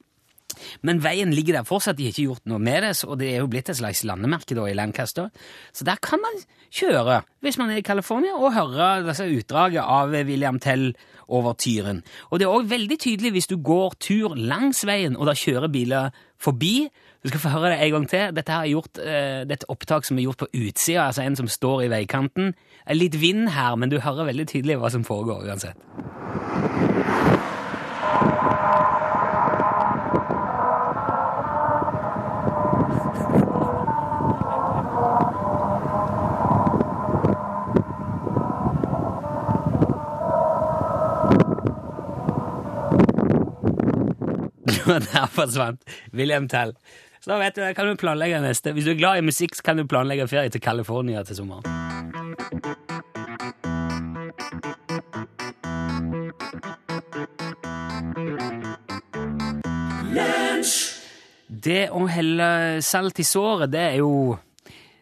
Men 0.86 1.02
veien 1.04 1.34
ligger 1.36 1.60
der 1.60 1.68
fortsatt, 1.68 1.98
de 1.98 2.08
har 2.08 2.16
ikke 2.16 2.28
gjort 2.30 2.46
noe 2.50 2.62
med 2.62 2.84
det, 2.86 2.94
og 3.08 3.18
det 3.22 3.32
er 3.34 3.42
jo 3.44 3.50
blitt 3.52 3.72
et 3.72 3.80
slags 3.80 4.04
landemerke 4.08 4.58
da 4.58 4.68
i 4.70 4.76
Lancaster. 4.78 5.32
Så 5.76 5.88
der 5.88 6.00
kan 6.04 6.22
man 6.24 6.40
kjøre, 6.74 7.22
hvis 7.46 7.58
man 7.62 7.72
er 7.72 7.82
i 7.82 7.86
California, 7.86 8.36
og 8.36 8.56
høre 8.56 9.08
disse 9.08 9.28
utdraget 9.28 9.84
av 9.84 10.16
William 10.28 10.60
Tell 10.64 10.92
over 11.28 11.58
Tyren. 11.60 12.04
Og 12.32 12.40
det 12.40 12.48
er 12.48 12.56
òg 12.56 12.70
veldig 12.72 13.00
tydelig 13.04 13.34
hvis 13.36 13.50
du 13.52 13.58
går 13.60 13.98
tur 14.04 14.38
langs 14.38 14.86
veien, 14.88 15.18
og 15.18 15.28
da 15.30 15.36
kjører 15.38 15.72
biler 15.72 16.16
forbi. 16.40 16.88
Du 17.24 17.32
skal 17.32 17.42
få 17.44 17.52
høre 17.56 17.74
det 17.74 17.82
en 17.84 17.96
gang 17.98 18.08
til. 18.10 18.36
Dette 18.38 18.54
her 18.54 18.64
er 18.64 18.72
gjort, 18.72 19.02
uh, 19.02 19.42
det 19.48 19.60
et 19.60 19.68
opptak 19.74 20.08
som 20.08 20.20
er 20.20 20.28
gjort 20.28 20.46
på 20.46 20.52
utsida, 20.54 21.08
altså 21.08 21.26
en 21.26 21.36
som 21.40 21.52
står 21.52 21.88
i 21.88 21.92
veikanten. 21.92 22.54
Litt 22.96 23.20
vind 23.20 23.50
her, 23.52 23.76
men 23.76 23.92
du 23.92 24.00
hører 24.00 24.30
veldig 24.32 24.48
tydelig 24.48 24.80
hva 24.80 24.94
som 24.94 25.04
foregår 25.08 25.50
uansett. 25.50 25.76
Og 44.94 45.04
der 45.04 45.28
forsvant 45.28 45.84
William 46.14 46.48
Tell. 46.48 46.74
Så 47.20 47.34
da 47.34 47.42
vet 47.42 47.58
du, 47.58 47.64
kan 47.76 47.90
du 47.90 47.98
planlegge 48.00 48.40
neste. 48.40 48.72
Hvis 48.72 48.86
du 48.88 48.94
er 48.94 49.00
glad 49.00 49.20
i 49.20 49.26
musikk, 49.28 49.56
så 49.58 49.66
kan 49.68 49.80
du 49.80 49.88
planlegge 49.90 50.28
ferie 50.32 50.50
til 50.54 50.62
California 50.64 51.24
til 51.28 51.42
sommeren. 51.42 51.66
Det 61.68 61.88
å 61.92 62.06
helle 62.08 62.50
salt 62.86 63.20
i 63.20 63.26
såret, 63.28 63.74
det 63.74 63.82
er 63.82 63.98
jo 64.00 64.38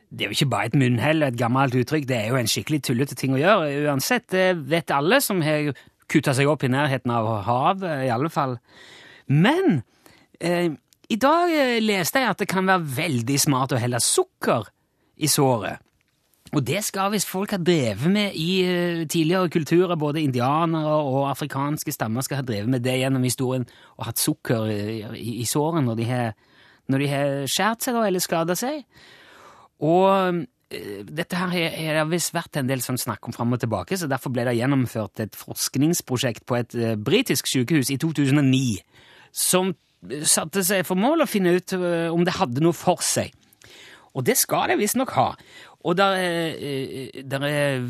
det 0.10 0.24
er 0.24 0.32
jo 0.32 0.38
ikke 0.38 0.50
bare 0.50 0.70
et 0.72 0.78
munnhell, 0.80 1.26
et 1.28 1.38
gammelt 1.38 1.76
uttrykk, 1.76 2.08
det 2.08 2.16
er 2.18 2.30
jo 2.32 2.40
en 2.40 2.50
skikkelig 2.50 2.82
tullete 2.88 3.18
ting 3.20 3.36
å 3.36 3.42
gjøre. 3.42 3.70
Uansett, 3.86 4.30
det 4.32 4.48
vet 4.72 4.94
alle 4.96 5.20
som 5.22 5.42
har 5.44 5.76
kutta 6.10 6.34
seg 6.38 6.50
opp 6.50 6.64
i 6.64 6.72
nærheten 6.72 7.12
av 7.12 7.28
havet, 7.46 8.06
i 8.08 8.14
alle 8.14 8.32
fall. 8.34 8.56
Men 9.32 9.82
eh, 10.40 10.72
i 11.10 11.18
dag 11.22 11.52
eh, 11.54 11.80
leste 11.84 12.22
jeg 12.22 12.34
at 12.34 12.42
det 12.44 12.50
kan 12.52 12.68
være 12.70 12.86
veldig 12.98 13.40
smart 13.42 13.74
å 13.76 13.82
helle 13.82 14.00
sukker 14.04 14.68
i 15.18 15.30
såret. 15.32 15.82
Og 16.56 16.62
det 16.64 16.84
skal 16.86 17.10
visst 17.12 17.28
folk 17.28 17.52
ha 17.52 17.58
drevet 17.60 18.06
med 18.12 18.36
i 18.40 18.50
eh, 18.64 19.04
tidligere 19.12 19.50
kulturer. 19.52 19.98
Både 20.00 20.22
indianere 20.24 20.94
og 21.04 21.26
afrikanske 21.32 21.92
stammer 21.96 22.24
skal 22.24 22.40
ha 22.42 22.48
drevet 22.48 22.70
med 22.72 22.86
det 22.86 23.00
gjennom 23.02 23.26
historien 23.26 23.66
og 23.98 24.08
hatt 24.10 24.22
sukker 24.22 24.70
i, 24.72 24.82
i, 25.20 25.30
i 25.42 25.48
såret 25.50 25.84
når 25.86 26.00
de 26.00 26.10
har, 26.10 26.34
har 27.12 27.48
skjært 27.50 27.86
seg 27.88 27.98
da, 27.98 28.06
eller 28.08 28.24
skada 28.24 28.56
seg. 28.60 28.86
Og 29.84 30.46
eh, 30.72 31.02
dette 31.10 31.36
her 31.42 31.52
har- 31.52 31.98
det 32.00 32.06
visst 32.14 32.34
vært 32.36 32.62
en 32.62 32.70
del 32.70 32.82
sånn 32.86 33.02
snakk 33.02 33.28
om 33.28 33.36
fram 33.36 33.54
og 33.58 33.60
tilbake, 33.62 33.98
så 34.00 34.08
derfor 34.10 34.32
ble 34.34 34.46
det 34.48 34.56
gjennomført 34.60 35.26
et 35.26 35.36
forskningsprosjekt 35.36 36.46
på 36.48 36.60
et 36.62 36.76
eh, 36.78 36.96
britisk 36.96 37.50
sykehus 37.52 37.92
i 37.92 37.98
2009 38.02 38.80
som 39.36 39.74
eh, 40.08 40.24
satte 40.28 40.64
seg 40.64 40.86
for 40.88 40.96
mål 41.00 41.26
å 41.26 41.30
finne 41.30 41.58
ut 41.60 41.76
eh, 41.76 42.08
om 42.14 42.24
det 42.28 42.38
hadde 42.40 42.64
noe 42.64 42.76
for 42.78 43.04
seg. 43.04 43.34
Og 44.16 44.24
det 44.24 44.38
skal 44.40 44.70
det 44.72 44.80
visstnok 44.80 45.12
ha. 45.18 45.30
Og 45.86 45.98
der, 46.00 46.16
er- 46.16 46.58
eh, 46.64 47.22
der 47.28 47.48
er 47.52 47.88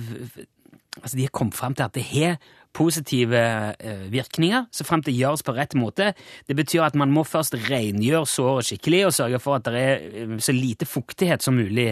Altså, 0.96 1.18
de 1.20 1.26
har 1.26 1.32
kommet 1.36 1.58
fram 1.60 1.74
til 1.76 1.84
at 1.84 1.92
det 1.98 2.06
har 2.08 2.38
positive 2.72 3.36
eh, 3.84 4.06
virkninger, 4.14 4.70
så 4.72 4.86
frem 4.88 5.02
til 5.04 5.18
gjøres 5.20 5.44
på 5.44 5.52
rett 5.58 5.74
måte. 5.76 6.14
Det 6.48 6.56
betyr 6.56 6.86
at 6.86 6.96
man 6.96 7.12
må 7.12 7.26
først 7.28 7.58
rengjøre 7.68 8.22
såret 8.32 8.64
skikkelig 8.70 9.02
og 9.10 9.14
sørge 9.18 9.42
for 9.44 9.58
at 9.60 9.68
det 9.68 9.82
er 9.82 10.06
eh, 10.24 10.38
så 10.40 10.56
lite 10.56 10.88
fuktighet 10.88 11.44
som 11.44 11.58
mulig 11.60 11.90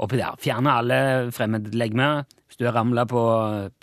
oppi 0.00 0.16
der. 0.16 0.40
Fjerne 0.40 0.72
alle 0.72 0.98
fremmedlegemer. 1.36 2.24
Hvis 2.48 2.56
du 2.60 2.64
har 2.64 2.72
ramla 2.78 3.04
på, 3.10 3.22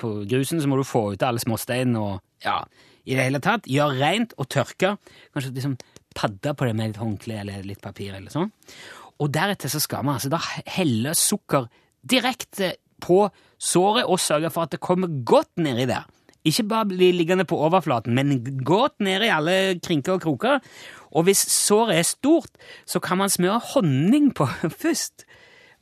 på 0.02 0.12
grusen, 0.30 0.58
så 0.62 0.70
må 0.72 0.82
du 0.82 0.84
få 0.90 1.12
ut 1.14 1.26
alle 1.30 1.42
småstein 1.46 1.94
og 2.02 2.18
ja, 2.42 2.58
i 3.04 3.18
det 3.18 3.28
hele 3.28 3.42
tatt. 3.44 3.68
Gjør 3.70 3.98
rent 4.00 4.36
og 4.40 4.50
tørke. 4.52 4.96
Kanskje 5.34 5.54
liksom 5.56 5.78
padde 6.14 6.54
på 6.56 6.68
det 6.68 6.76
med 6.78 6.92
litt 6.92 7.02
håndkle 7.02 7.40
eller 7.42 7.66
litt 7.68 7.82
papir 7.84 8.14
eller 8.16 8.34
sånn. 8.34 8.52
Og 9.22 9.32
deretter 9.34 9.72
så 9.72 9.82
skal 9.82 10.06
man 10.06 10.18
altså 10.18 10.32
da 10.34 10.42
helle 10.76 11.14
sukker 11.18 11.70
direkte 12.04 12.76
på 13.04 13.26
såret 13.62 14.08
og 14.08 14.22
sørge 14.22 14.52
for 14.54 14.66
at 14.66 14.76
det 14.76 14.84
kommer 14.84 15.12
godt 15.26 15.52
nedi 15.62 15.88
der. 15.90 16.08
Ikke 16.44 16.66
bare 16.68 16.90
bli 16.90 17.12
liggende 17.16 17.46
på 17.48 17.56
overflaten, 17.56 18.16
men 18.16 18.64
godt 18.68 19.00
ned 19.00 19.24
i 19.24 19.32
alle 19.32 19.80
krinker 19.80 20.18
og 20.18 20.26
kroker. 20.26 20.60
Og 21.16 21.24
hvis 21.24 21.46
såret 21.48 22.02
er 22.02 22.08
stort, 22.08 22.52
så 22.86 23.00
kan 23.00 23.22
man 23.22 23.32
smøre 23.32 23.62
honning 23.74 24.34
på 24.36 24.50
først, 24.84 25.24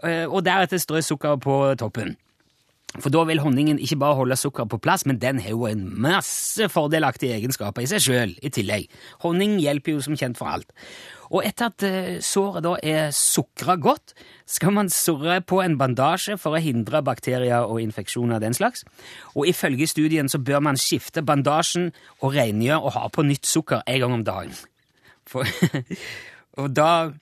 eh, 0.04 0.28
og 0.30 0.46
deretter 0.46 0.82
strø 0.82 1.02
sukker 1.02 1.40
på 1.42 1.64
toppen. 1.82 2.14
For 3.00 3.08
da 3.14 3.22
vil 3.24 3.40
honningen 3.40 3.80
ikke 3.80 3.96
bare 4.02 4.18
holde 4.20 4.36
sukkeret 4.36 4.72
på 4.74 4.82
plass, 4.84 5.06
men 5.08 5.22
den 5.22 5.40
har 5.40 5.54
jo 5.54 5.64
en 5.70 5.86
masse 6.04 6.68
fordelaktige 6.74 7.38
egenskaper 7.38 7.86
i 7.86 7.88
seg 7.88 8.04
sjøl 8.04 8.34
i 8.44 8.52
tillegg. 8.52 8.90
Honning 9.24 9.56
hjelper 9.64 9.96
jo 9.96 10.04
som 10.04 10.18
kjent 10.20 10.40
for 10.40 10.52
alt. 10.52 10.74
Og 11.32 11.46
etter 11.48 11.70
at 11.70 11.86
eh, 11.88 12.18
såret 12.20 12.66
da 12.66 12.74
er 12.84 13.14
sukra 13.16 13.78
godt, 13.80 14.12
skal 14.44 14.76
man 14.76 14.92
surre 14.92 15.40
på 15.48 15.62
en 15.64 15.78
bandasje 15.80 16.36
for 16.42 16.58
å 16.58 16.64
hindre 16.64 17.00
bakterier 17.08 17.64
og 17.64 17.80
infeksjoner 17.80 18.36
av 18.38 18.44
den 18.44 18.58
slags. 18.58 18.84
Og 19.38 19.48
ifølge 19.48 19.88
studien 19.88 20.28
så 20.28 20.42
bør 20.44 20.60
man 20.68 20.80
skifte 20.80 21.24
bandasjen 21.24 21.94
og 22.20 22.36
rengjøre 22.36 22.84
og 22.84 22.96
ha 22.98 23.08
på 23.08 23.24
nytt 23.24 23.48
sukker 23.48 23.88
en 23.88 24.04
gang 24.04 24.20
om 24.20 24.28
dagen. 24.28 24.56
For, 25.32 25.48
og 26.60 26.74
da 26.76 27.14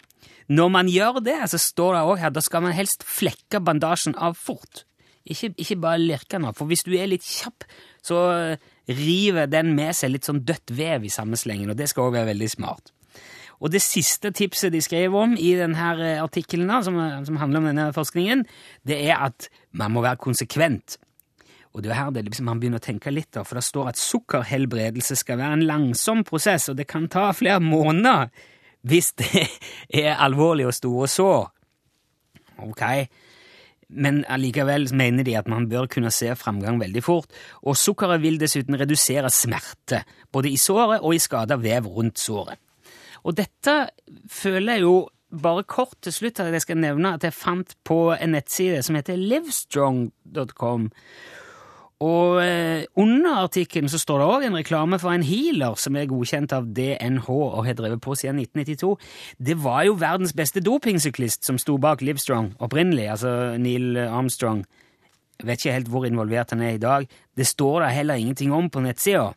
Når 0.49 0.69
man 0.73 0.87
gjør 0.89 1.19
det, 1.21 1.37
så 1.45 1.59
står 1.61 1.93
det 1.93 2.01
også 2.01 2.21
her, 2.23 2.29
da 2.33 2.41
skal 2.41 2.63
man 2.65 2.73
helst 2.73 3.03
flekke 3.05 3.59
bandasjen 3.61 4.15
av 4.17 4.33
fort. 4.33 4.88
Ikke, 5.29 5.51
ikke 5.61 5.79
bare 5.81 6.01
lirke 6.01 6.37
den 6.37 6.47
for 6.57 6.69
hvis 6.69 6.85
du 6.87 6.93
er 6.97 7.09
litt 7.11 7.25
kjapp, 7.25 7.67
så 8.05 8.21
eh, 8.33 8.69
river 8.89 9.49
den 9.49 9.75
med 9.77 9.93
seg 9.97 10.13
litt 10.13 10.27
sånn 10.27 10.41
dødt 10.45 10.73
vev 10.73 11.05
i 11.05 11.11
samme 11.13 11.37
slengen, 11.37 11.69
og 11.69 11.77
det 11.77 11.89
skal 11.91 12.07
også 12.07 12.17
være 12.17 12.31
veldig 12.31 12.49
smart. 12.49 12.93
Og 13.59 13.73
det 13.73 13.81
siste 13.83 14.31
tipset 14.35 14.71
de 14.71 14.79
skrev 14.81 15.15
om 15.19 15.35
i 15.35 15.51
denne 15.59 15.91
artikkelen, 16.23 16.71
som, 16.83 16.95
som 17.27 17.39
handler 17.41 17.61
om 17.61 17.69
denne 17.69 17.87
forskningen, 17.95 18.45
det 18.87 19.01
er 19.11 19.19
at 19.27 19.49
man 19.75 19.91
må 19.93 20.03
være 20.05 20.21
konsekvent. 20.23 20.95
Og 21.75 21.83
det 21.83 21.91
er 21.91 21.99
her 21.99 22.13
det 22.15 22.25
liksom 22.25 22.47
man 22.49 22.61
begynner 22.61 22.81
å 22.81 22.87
tenke 22.87 23.11
litt, 23.13 23.29
da, 23.35 23.43
for 23.45 23.59
det 23.59 23.65
står 23.67 23.91
at 23.91 23.99
sukkerhelbredelse 24.01 25.19
skal 25.19 25.41
være 25.41 25.59
en 25.59 25.67
langsom 25.69 26.23
prosess, 26.27 26.69
og 26.71 26.79
det 26.79 26.87
kan 26.89 27.09
ta 27.11 27.29
flere 27.35 27.61
måneder 27.61 28.31
hvis 28.89 29.11
det 29.19 29.45
er 30.05 30.15
alvorlig 30.15 30.69
og 30.69 30.77
store 30.77 31.09
sår. 31.11 31.49
Ok, 32.65 32.83
men 33.89 34.21
allikevel 34.29 34.87
mener 34.93 35.25
de 35.25 35.35
at 35.39 35.49
man 35.49 35.67
bør 35.69 35.87
kunne 35.89 36.11
se 36.13 36.29
framgang 36.37 36.79
veldig 36.81 37.03
fort, 37.03 37.29
og 37.65 37.77
sukkeret 37.77 38.21
vil 38.21 38.39
dessuten 38.41 38.77
redusere 38.79 39.31
smerte, 39.33 40.03
både 40.31 40.51
i 40.53 40.59
såret 40.61 41.01
og 41.01 41.15
i 41.15 41.21
skada 41.21 41.57
vev 41.59 41.89
rundt 41.89 42.21
såret. 42.21 42.59
Og 43.25 43.35
dette 43.35 43.89
føler 44.31 44.77
jeg 44.77 44.85
jo 44.85 44.95
bare 45.29 45.65
kort 45.69 45.97
til 46.01 46.13
slutt 46.13 46.39
at 46.41 46.53
jeg 46.55 46.63
skal 46.63 46.79
nevne 46.81 47.13
at 47.17 47.25
jeg 47.25 47.35
fant 47.35 47.75
på 47.85 47.99
en 48.15 48.33
nettside 48.33 48.81
som 48.85 48.97
heter 48.97 49.19
livestrong.com. 49.19 50.89
Og 51.99 52.37
eh, 52.39 52.85
under 52.95 53.41
artikkelen 53.43 53.91
så 53.91 53.99
står 53.99 54.21
det 54.21 54.27
òg 54.31 54.45
en 54.47 54.55
reklame 54.55 54.99
for 55.01 55.11
en 55.11 55.25
healer 55.27 55.75
som 55.75 55.97
er 55.99 56.07
godkjent 56.07 56.53
av 56.55 56.69
DNH 56.71 57.27
og 57.27 57.65
har 57.67 57.75
drevet 57.75 57.99
på 58.03 58.15
siden 58.15 58.39
1992. 58.39 58.93
Det 59.35 59.57
var 59.59 59.83
jo 59.83 59.97
verdens 59.99 60.31
beste 60.35 60.63
dopingsyklist 60.63 61.43
som 61.43 61.59
sto 61.59 61.75
bak 61.77 62.03
Livestrong 62.05 62.53
opprinnelig, 62.63 63.09
altså 63.17 63.33
Neil 63.59 63.99
Armstrong. 64.05 64.63
Jeg 65.39 65.47
vet 65.47 65.59
ikke 65.59 65.75
helt 65.75 65.91
hvor 65.91 66.07
involvert 66.07 66.55
han 66.55 66.63
er 66.63 66.77
i 66.77 66.83
dag. 66.83 67.07
Det 67.35 67.47
står 67.47 67.83
da 67.83 67.91
heller 67.91 68.19
ingenting 68.19 68.55
om 68.55 68.71
på 68.71 68.83
nettsida. 68.83 69.33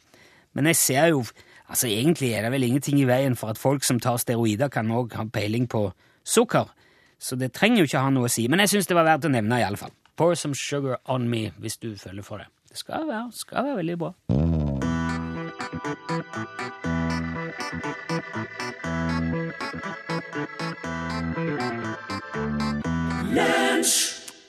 Men 0.54 0.70
jeg 0.70 0.76
ser 0.76 1.10
jo 1.14 1.24
Altså, 1.72 1.86
egentlig 1.88 2.34
er 2.34 2.42
det 2.42 2.50
vel 2.52 2.66
ingenting 2.66 2.98
i 3.00 3.06
veien 3.08 3.32
for 3.32 3.48
at 3.48 3.56
folk 3.56 3.84
som 3.86 3.96
tar 4.02 4.18
steroider, 4.20 4.68
kan 4.68 4.90
òg 4.92 5.14
ha 5.16 5.24
peiling 5.24 5.64
på 5.70 5.86
sukker. 6.20 6.68
Så 7.16 7.38
det 7.40 7.54
trenger 7.56 7.80
jo 7.80 7.88
ikke 7.88 8.02
ha 8.04 8.10
noe 8.12 8.28
å 8.28 8.32
si. 8.32 8.44
Men 8.50 8.60
jeg 8.60 8.74
syns 8.74 8.90
det 8.90 8.98
var 8.98 9.06
verdt 9.08 9.24
å 9.24 9.32
nevne, 9.32 9.56
iallfall. 9.62 9.94
Pour 10.22 10.36
some 10.36 10.54
sugar 10.54 11.00
on 11.04 11.18
me, 11.28 11.50
hvis 11.58 11.76
du 11.76 11.96
føler 11.96 12.22
for 12.22 12.36
det. 12.36 12.46
Det 12.68 12.78
skal 12.78 12.94
være, 13.08 13.30
skal 13.34 13.64
være 13.64 13.76
veldig 13.76 13.98
bra. 13.98 14.12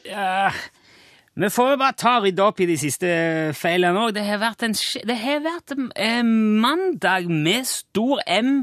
Ja, 0.05 0.51
vi 1.36 1.49
får 1.49 1.69
jo 1.69 1.77
bare 1.81 1.93
ta 1.97 2.19
rydde 2.19 2.43
opp 2.45 2.59
i 2.62 2.69
de 2.69 2.77
siste 2.77 3.09
feilene 3.57 3.97
òg. 3.97 4.13
Det 4.13 4.27
har 4.29 4.38
vært, 4.45 4.62
en, 4.69 4.77
det 5.09 5.17
har 5.17 5.41
vært 5.41 5.73
en 5.97 6.33
mandag 6.62 7.25
med 7.33 7.65
stor 7.65 8.21
M. 8.29 8.59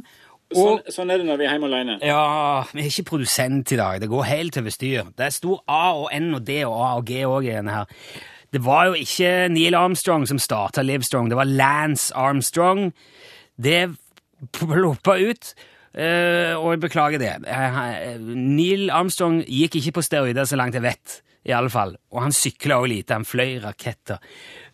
Sånn, 0.54 0.80
sånn 0.90 1.10
er 1.14 1.18
det 1.18 1.26
når 1.28 1.36
vi 1.38 1.44
er 1.46 1.52
hjemme 1.54 1.68
alene. 1.70 1.98
ja, 2.02 2.64
vi 2.72 2.80
er 2.82 2.88
ikke 2.90 3.04
produsent 3.12 3.70
i 3.72 3.76
dag. 3.78 4.00
Det 4.00 4.08
går 4.10 4.24
helt 4.26 4.56
over 4.58 4.70
styr. 4.74 5.04
Det 5.16 5.26
er 5.28 5.30
stor 5.30 5.60
A 5.68 5.94
og 5.94 6.08
N 6.12 6.34
og 6.34 6.44
D 6.44 6.64
og 6.64 6.74
A 6.74 6.96
og 6.98 7.04
G 7.06 7.20
òg 7.24 7.46
i 7.46 7.54
denne 7.54 7.70
her. 7.70 7.86
Det 8.52 8.64
var 8.64 8.86
jo 8.90 8.94
ikke 8.98 9.48
Neil 9.48 9.76
Armstrong 9.78 10.26
som 10.26 10.38
starta 10.42 10.82
Livestrong, 10.82 11.28
det 11.30 11.36
var 11.38 11.46
Lance 11.46 12.10
Armstrong. 12.18 12.92
Det 13.62 13.92
ploppa 14.56 15.14
ut, 15.20 15.54
eh, 15.94 16.56
og 16.58 16.72
jeg 16.74 16.80
beklager 16.80 17.18
det. 17.22 17.34
Eh, 17.46 18.18
Neil 18.18 18.90
Armstrong 18.90 19.44
gikk 19.46 19.76
ikke 19.78 19.92
på 20.00 20.02
steroider, 20.02 20.44
så 20.50 20.56
langt 20.58 20.74
jeg 20.74 20.82
vet, 20.82 21.20
i 21.46 21.52
alle 21.54 21.70
fall. 21.70 21.94
Og 22.10 22.22
han 22.24 22.32
sykla 22.34 22.80
òg 22.82 22.88
lite, 22.90 23.14
han 23.14 23.24
fløy 23.28 23.60
raketter. 23.62 24.18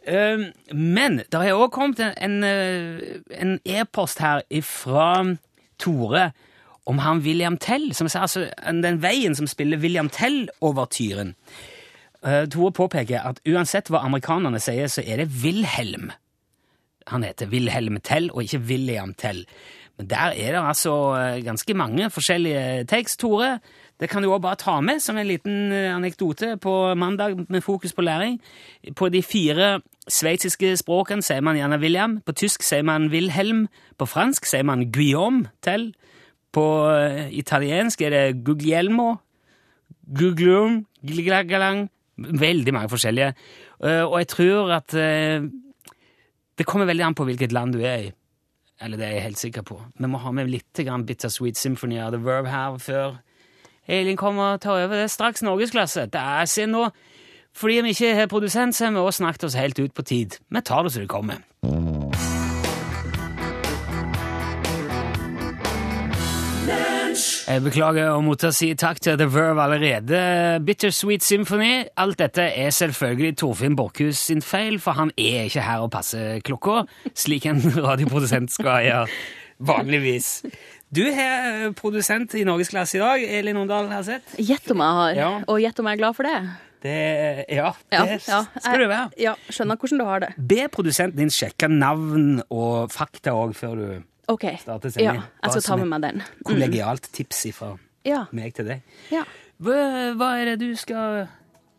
Eh, 0.06 0.52
Men 0.72 1.18
det 1.18 1.34
har 1.34 1.50
òg 1.52 1.70
kommet 1.70 2.00
en- 2.16 2.44
e-post 2.44 3.60
e-post 3.66 4.18
her 4.20 4.42
ifra 4.50 5.36
Tore 5.82 6.30
om 6.86 7.00
han 7.02 7.22
William 7.24 7.56
Tell, 7.58 7.90
som 7.94 8.06
altså 8.14 8.46
den 8.66 9.00
veien 9.02 9.34
som 9.34 9.48
spiller 9.50 9.80
William 9.82 10.08
Tell-overtyren. 10.12 11.34
Uh, 12.22 12.44
Tore 12.50 12.72
påpeker 12.74 13.26
at 13.26 13.40
uansett 13.46 13.90
hva 13.90 14.04
amerikanerne 14.06 14.60
sier, 14.62 14.86
så 14.90 15.02
er 15.02 15.22
det 15.22 15.32
Wilhelm. 15.42 16.12
Han 17.10 17.26
heter 17.26 17.50
Wilhelm 17.50 17.98
Tell, 18.06 18.30
og 18.32 18.46
ikke 18.46 18.62
William 18.70 19.14
Tell. 19.18 19.44
Men 19.96 20.10
der 20.10 20.34
er 20.36 20.52
det 20.52 20.60
altså 20.60 20.92
eh, 21.16 21.44
ganske 21.44 21.74
mange 21.74 22.10
forskjellige 22.12 22.84
takes, 22.84 23.16
Tore. 23.16 23.58
Det 24.00 24.10
kan 24.12 24.22
du 24.22 24.28
òg 24.28 24.42
bare 24.44 24.58
ta 24.60 24.76
med 24.84 25.00
som 25.00 25.16
en 25.16 25.28
liten 25.28 25.72
eh, 25.72 25.88
anekdote 25.94 26.56
på 26.60 26.72
mandag 27.00 27.38
med 27.48 27.64
fokus 27.64 27.94
på 27.96 28.04
læring. 28.04 28.40
På 28.96 29.08
de 29.08 29.22
fire 29.24 29.80
sveitsiske 30.08 30.74
språkene 30.76 31.24
sier 31.24 31.40
man 31.40 31.56
gjerne 31.56 31.80
William. 31.80 32.18
På 32.20 32.34
tysk 32.36 32.62
sier 32.66 32.84
man 32.84 33.08
Wilhelm. 33.12 33.66
På 33.96 34.08
fransk 34.08 34.44
sier 34.44 34.66
man 34.68 34.90
Guillaume 34.92 35.48
til. 35.64 35.94
På 36.52 36.66
eh, 36.92 37.32
italiensk 37.32 38.04
er 38.04 38.12
det 38.12 38.44
Guglielmo. 38.44 39.14
Guglum. 40.06 40.84
Glagalang 41.02 41.88
Veldig 42.16 42.72
mange 42.72 42.88
forskjellige. 42.88 43.34
Eh, 43.84 44.04
og 44.04 44.18
jeg 44.18 44.28
tror 44.28 44.70
at 44.72 44.92
det 46.56 46.64
kommer 46.64 46.88
veldig 46.88 47.04
an 47.04 47.14
på 47.14 47.26
hvilket 47.28 47.52
land 47.52 47.74
du 47.76 47.82
er 47.84 48.06
i. 48.06 48.12
Eller 48.80 48.96
det 48.96 49.06
er 49.06 49.12
jeg 49.16 49.22
helt 49.22 49.40
sikker 49.40 49.64
på. 49.68 49.76
Vi 50.00 50.08
må 50.08 50.20
ha 50.20 50.32
med 50.32 50.48
litt 50.48 50.80
Bittersweet 51.06 51.56
Symphony 51.56 51.98
of 52.00 52.12
the 52.12 52.20
Verb 52.24 52.46
her 52.46 52.78
før 52.78 53.18
Elin 53.88 54.16
kommer 54.16 54.42
og 54.56 54.60
tar 54.60 54.84
over. 54.84 54.94
Det 54.94 55.06
er 55.06 55.12
straks 55.12 55.42
norgesklasse. 55.42 56.08
Se 56.46 56.66
nå. 56.66 56.88
Fordi 57.56 57.80
vi 57.80 57.94
ikke 57.94 58.14
har 58.14 58.26
produsent, 58.26 58.76
så 58.76 58.84
har 58.84 58.92
vi 58.92 58.98
også 58.98 59.22
snakket 59.22 59.44
oss 59.44 59.54
helt 59.54 59.78
ut 59.78 59.94
på 59.94 60.02
tid. 60.02 60.38
Vi 60.50 60.60
tar 60.60 60.82
det 60.82 60.92
så 60.92 61.00
det 61.00 61.08
kommer. 61.08 61.40
Jeg 67.46 67.62
beklager 67.62 68.10
å 68.12 68.20
måtte 68.20 68.50
si 68.52 68.72
takk 68.76 68.98
til 69.00 69.16
The 69.16 69.28
Verve 69.30 69.62
allerede. 69.62 70.18
Bittersweet 70.66 71.24
Symphony. 71.24 71.86
Alt 71.96 72.18
dette 72.18 72.42
er 72.42 72.74
selvfølgelig 72.74 73.36
Torfinn 73.40 73.76
Borchhus 73.78 74.18
sin 74.28 74.42
feil, 74.42 74.80
for 74.82 74.98
han 74.98 75.14
er 75.16 75.46
ikke 75.46 75.64
her 75.64 75.86
og 75.86 75.92
passer 75.94 76.42
klokka, 76.44 76.82
slik 77.14 77.46
en 77.48 77.62
radioprodusent 77.88 78.52
skal 78.52 78.84
gjøre 78.84 79.06
vanligvis. 79.58 80.42
Du 80.94 81.02
er 81.02 81.72
produsent 81.76 82.34
i 82.38 82.44
Norgesklasse 82.46 82.96
i 82.98 83.02
dag, 83.02 83.22
Elin 83.40 83.58
Ondal 83.58 83.88
har 83.90 84.04
sett. 84.06 84.36
Gjett 84.38 84.70
om 84.70 84.78
jeg 84.84 84.94
har, 85.00 85.14
Ja. 85.18 85.30
og 85.48 85.58
gjett 85.60 85.78
om 85.80 85.86
jeg 85.86 85.98
er 85.98 86.02
glad 86.02 86.16
for 86.16 86.22
det. 86.22 86.36
Det, 86.82 87.44
ja, 87.50 87.72
Ja, 87.90 88.04
det 88.04 88.20
ja, 88.28 88.42
skal 88.60 88.78
du 88.78 88.86
være. 88.86 89.10
Ja, 89.18 89.34
skjønner 89.50 89.76
hvordan 89.76 89.98
du 89.98 90.04
har 90.04 90.20
det. 90.20 90.28
Be 90.38 90.68
produsenten 90.68 91.16
din 91.16 91.28
sjekke 91.32 91.68
navn 91.68 92.42
og 92.50 92.92
fakta 92.94 93.32
òg 93.34 93.54
før 93.56 93.74
du 93.76 94.02
Ok, 94.28 94.44
starter 94.58 94.90
ja, 95.00 95.12
jeg 95.42 95.50
skal 95.52 95.62
ta 95.62 95.76
med 95.76 95.88
meg 95.88 96.02
den. 96.02 96.22
Kollegialt 96.44 97.10
tips 97.12 97.46
fra 97.54 97.76
Ja, 98.04 98.26
meg 98.32 98.54
til 98.54 98.66
deg. 98.66 98.82
ja. 99.10 99.24
Hva, 99.60 100.14
hva 100.14 100.30
er 100.38 100.44
det 100.52 100.58
du 100.60 100.74
skal 100.76 101.28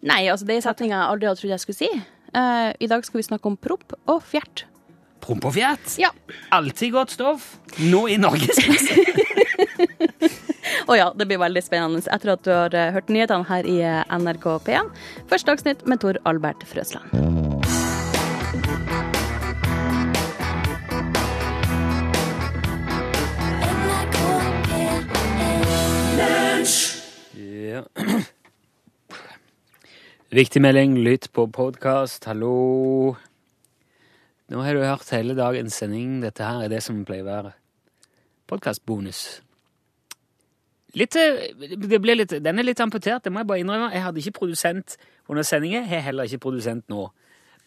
Nei, 0.01 0.27
altså 0.27 0.45
det 0.45 0.57
er 0.57 0.61
setninga 0.65 0.97
jeg 0.97 1.09
aldri 1.11 1.27
hadde 1.27 1.39
trodd 1.39 1.51
jeg 1.51 1.59
skulle 1.59 1.77
si. 1.77 1.89
Uh, 2.35 2.73
I 2.79 2.87
dag 2.87 3.03
skal 3.05 3.17
vi 3.21 3.23
snakke 3.27 3.45
om 3.45 3.55
propp 3.57 3.93
og 4.07 4.21
fjert. 4.23 4.65
Promp 5.23 5.47
og 5.49 5.55
fjert? 5.57 5.97
Ja. 5.99 6.11
Alltid 6.55 6.93
godt 6.95 7.15
stoff. 7.15 7.55
Nå 7.79 8.07
i 8.11 8.17
norgesklasse. 8.21 8.95
Og 10.87 10.95
ja, 10.95 11.09
det 11.15 11.27
blir 11.27 11.39
veldig 11.41 11.63
spennende 11.63 11.99
etter 12.13 12.33
at 12.35 12.43
du 12.45 12.51
har 12.53 12.75
eh, 12.75 12.93
hørt 12.95 13.11
nyhetene 13.11 13.47
her 13.49 13.67
i 13.67 13.77
eh, 13.83 14.17
NRK 14.19 14.47
P1. 14.67 14.91
Første 15.27 15.51
Dagsnytt 15.51 15.83
med 15.87 15.99
Tor 16.03 16.19
Albert 16.27 16.63
Frøsland. 16.67 17.11
Ja. 27.67 27.83
Viktig 30.37 30.61
melding, 30.63 30.97
lytt 31.03 31.29
på 31.35 31.47
podkast, 31.51 32.25
hallo. 32.27 33.15
Nå 34.47 34.61
har 34.63 34.73
du 34.73 34.83
hørt 34.85 35.09
hele 35.11 35.35
dagens 35.35 35.75
sending. 35.75 36.21
Dette 36.23 36.45
her 36.45 36.63
er 36.63 36.71
det 36.71 36.79
som 36.85 37.03
pleier 37.05 37.25
å 37.25 37.31
være 37.31 37.51
podkastbonus. 38.47 39.41
Litt, 40.95 41.15
eh, 41.19 41.51
det 41.77 41.99
ble 42.01 42.15
litt, 42.15 42.31
den 42.43 42.59
er 42.59 42.63
litt 42.63 42.79
amputert, 42.79 43.23
det 43.23 43.31
må 43.31 43.43
jeg 43.43 43.47
bare 43.47 43.59
innrømme. 43.59 43.91
Jeg 43.91 44.03
hadde 44.03 44.23
ikke 44.23 44.39
produsent 44.39 44.95
under 45.27 45.43
sendingen, 45.43 45.83
jeg 45.83 45.89
har 45.89 46.07
heller 46.11 46.23
ikke 46.23 46.45
produsent 46.47 46.87
nå. 46.87 47.09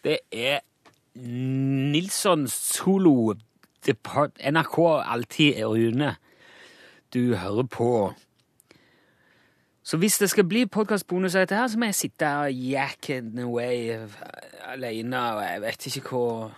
Det 0.03 0.19
er 0.31 0.59
Nilsson 1.15 2.47
Solo 2.47 3.35
Depart 3.85 4.39
NRK 4.39 4.77
Alltid 5.05 5.57
er 5.59 5.65
Rune 5.67 6.15
du 7.13 7.35
hører 7.35 7.63
på. 7.63 8.13
Så 9.83 9.97
hvis 9.97 10.17
det 10.17 10.29
skal 10.29 10.45
bli 10.47 10.65
podkastbonus 10.65 11.35
av 11.35 11.41
dette 11.41 11.55
her, 11.55 11.67
så 11.67 11.79
må 11.79 11.89
jeg 11.89 11.95
sitte 11.95 12.27
og 12.37 12.53
jacken 12.53 13.39
away 13.43 13.97
alene, 14.69 15.19
og 15.19 15.41
jeg 15.43 15.61
vet 15.61 15.87
ikke 15.87 16.09
hvor 16.09 16.51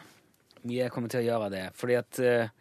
jeg 0.71 0.91
kommer 0.93 1.11
til 1.11 1.23
å 1.23 1.27
gjøre 1.27 1.49
det. 1.53 1.63
Fordi 1.75 1.97
at 1.99 2.19
eh, 2.23 2.53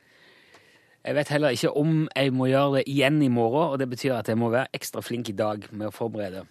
jeg 1.02 1.18
vet 1.18 1.32
heller 1.34 1.54
ikke 1.54 1.72
om 1.78 2.04
jeg 2.14 2.34
må 2.34 2.46
gjøre 2.50 2.78
det 2.78 2.84
igjen 2.90 3.22
i 3.26 3.30
morgen, 3.32 3.72
og 3.72 3.80
det 3.82 3.88
betyr 3.90 4.20
at 4.20 4.28
jeg 4.30 4.38
må 4.38 4.52
være 4.52 4.70
ekstra 4.76 5.02
flink 5.02 5.32
i 5.32 5.38
dag 5.38 5.66
med 5.72 5.88
å 5.88 5.94
forberede 5.94 6.44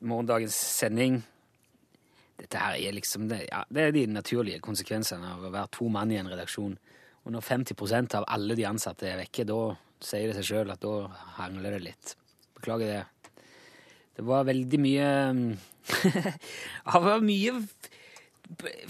morgendagens 0.00 0.56
sending. 0.56 1.20
Dette 2.40 2.58
her 2.58 2.78
er 2.78 2.96
liksom 2.96 3.28
det, 3.30 3.44
ja, 3.46 3.62
det 3.70 3.82
er 3.82 3.94
de 3.94 4.04
naturlige 4.10 4.62
konsekvensene 4.64 5.36
av 5.36 5.44
å 5.46 5.52
være 5.54 5.70
to 5.76 5.88
mann 5.92 6.10
i 6.10 6.18
en 6.18 6.30
redaksjon. 6.30 6.74
Og 7.24 7.32
når 7.32 7.46
50% 7.46 8.18
av 8.18 8.26
alle 8.34 8.56
de 8.58 8.66
ansatte 8.68 9.06
er 9.08 9.20
vekke, 9.22 9.46
da 9.48 9.60
sier 10.04 10.28
det 10.28 10.38
seg 10.40 10.48
sjøl 10.50 10.74
at 10.74 10.82
da 10.82 10.96
hangler 11.38 11.76
det 11.76 11.84
litt. 11.86 12.16
Beklager 12.58 12.90
det. 12.90 13.02
Det 14.14 14.24
var 14.26 14.46
veldig 14.46 14.78
mye 14.82 15.06
Det 15.84 17.00
var 17.06 17.22
mye 17.24 17.54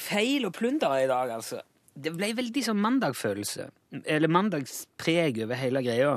feil 0.00 0.46
og 0.48 0.54
plunder 0.56 0.98
i 1.02 1.08
dag, 1.10 1.32
altså. 1.36 1.62
Det 1.94 2.10
ble 2.14 2.32
veldig 2.34 2.62
sånn 2.66 2.80
mandagfølelse. 2.82 3.68
Eller 4.04 4.32
mandagspreg 4.32 5.44
over 5.44 5.60
hele 5.60 5.82
greia. 5.84 6.14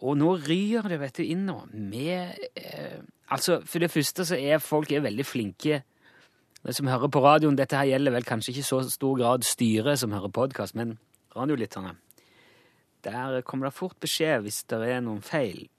Og 0.00 0.16
nå 0.16 0.34
ryr 0.44 0.88
det, 0.88 0.98
vet 1.00 1.20
du, 1.20 1.24
inn 1.24 1.46
nå 1.48 1.62
med 1.72 2.36
eh, 2.56 3.00
Altså, 3.30 3.60
for 3.62 3.78
det 3.78 3.92
første 3.92 4.24
så 4.26 4.34
er 4.34 4.58
folk 4.58 4.90
er 4.90 5.04
veldig 5.04 5.22
flinke 5.22 5.76
de 6.66 6.72
som 6.76 6.88
hører 6.92 7.08
på 7.08 7.22
radioen, 7.24 7.56
dette 7.56 7.76
her 7.76 7.88
gjelder 7.88 8.12
vel 8.12 8.26
kanskje 8.28 8.52
ikke 8.52 8.66
så 8.68 8.82
stor 8.92 9.16
grad 9.16 9.44
styret 9.48 10.00
som 10.02 10.12
hører 10.12 10.28
podkast, 10.28 10.76
men 10.76 10.98
radiolytterne. 11.36 11.94
Der 13.04 13.40
kommer 13.48 13.70
det 13.70 13.78
fort 13.78 13.96
beskjed 14.00 14.44
hvis 14.44 14.64
det 14.68 14.80
er 14.84 15.00
noen 15.00 15.22
feil. 15.24 15.70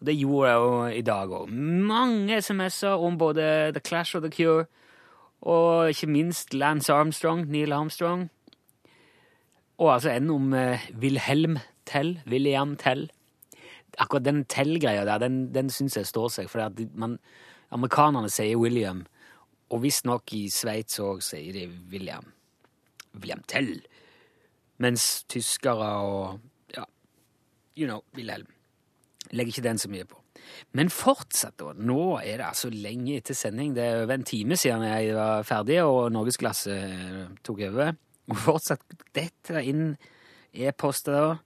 Og 0.00 0.08
det 0.08 0.16
gjorde 0.18 0.48
jeg 0.50 0.64
jo 0.64 0.72
i 0.98 1.04
dag 1.06 1.34
òg. 1.38 1.52
Mange 1.86 2.40
SMS-er 2.42 2.98
om 3.06 3.18
både 3.18 3.70
The 3.76 3.82
Clash 3.84 4.18
og 4.18 4.26
The 4.26 4.32
Cure, 4.34 4.66
og 5.40 5.88
ikke 5.88 6.06
minst 6.06 6.54
Lance 6.54 6.92
Armstrong, 6.92 7.46
Neil 7.50 7.72
Armstrong. 7.72 8.30
Og 9.78 9.94
altså 9.94 10.10
en 10.10 10.30
om 10.30 10.52
Wilhelm 11.00 11.58
Tell, 11.86 12.20
William 12.26 12.76
Tell. 12.76 13.10
Akkurat 13.98 14.24
den 14.24 14.44
Tell-greia 14.44 15.04
der, 15.04 15.18
den, 15.18 15.54
den 15.54 15.70
syns 15.70 15.96
jeg 15.96 16.06
står 16.06 16.28
seg, 16.28 16.50
for 16.50 16.72
man, 16.94 17.18
amerikanerne 17.70 18.30
sier 18.30 18.58
William, 18.58 19.04
og 19.70 19.82
visstnok 19.82 20.32
i 20.34 20.46
Sveits 20.52 20.98
òg 21.02 21.22
sier 21.24 21.52
de 21.54 21.68
William. 21.92 22.32
William 23.14 23.42
Tell. 23.48 23.78
Mens 24.82 25.24
tyskere 25.30 25.92
og 26.02 26.40
ja, 26.74 26.84
you 27.76 27.86
know, 27.86 28.02
Wilhelm. 28.16 28.50
Legger 29.30 29.54
ikke 29.54 29.68
den 29.68 29.78
så 29.78 29.90
mye 29.90 30.04
på. 30.04 30.23
Men 30.72 30.90
fortsatt, 30.90 31.56
da. 31.60 31.72
Nå 31.76 32.18
er 32.22 32.38
det 32.40 32.48
altså 32.48 32.70
lenge 32.70 33.18
etter 33.18 33.36
sending. 33.38 33.74
Det 33.76 33.84
er 33.84 34.02
over 34.02 34.14
en 34.14 34.26
time 34.26 34.56
siden 34.58 34.82
jeg 34.86 35.14
var 35.16 35.42
ferdig 35.46 35.82
og 35.82 36.12
Norgesglasset 36.12 36.74
eh, 36.74 37.24
tok 37.44 37.62
over. 37.70 37.94
Og 38.32 38.40
fortsatt 38.40 38.82
detter 39.14 39.60
det 39.60 39.64
inn 39.70 39.84
e-poster. 40.54 41.12
da. 41.12 41.36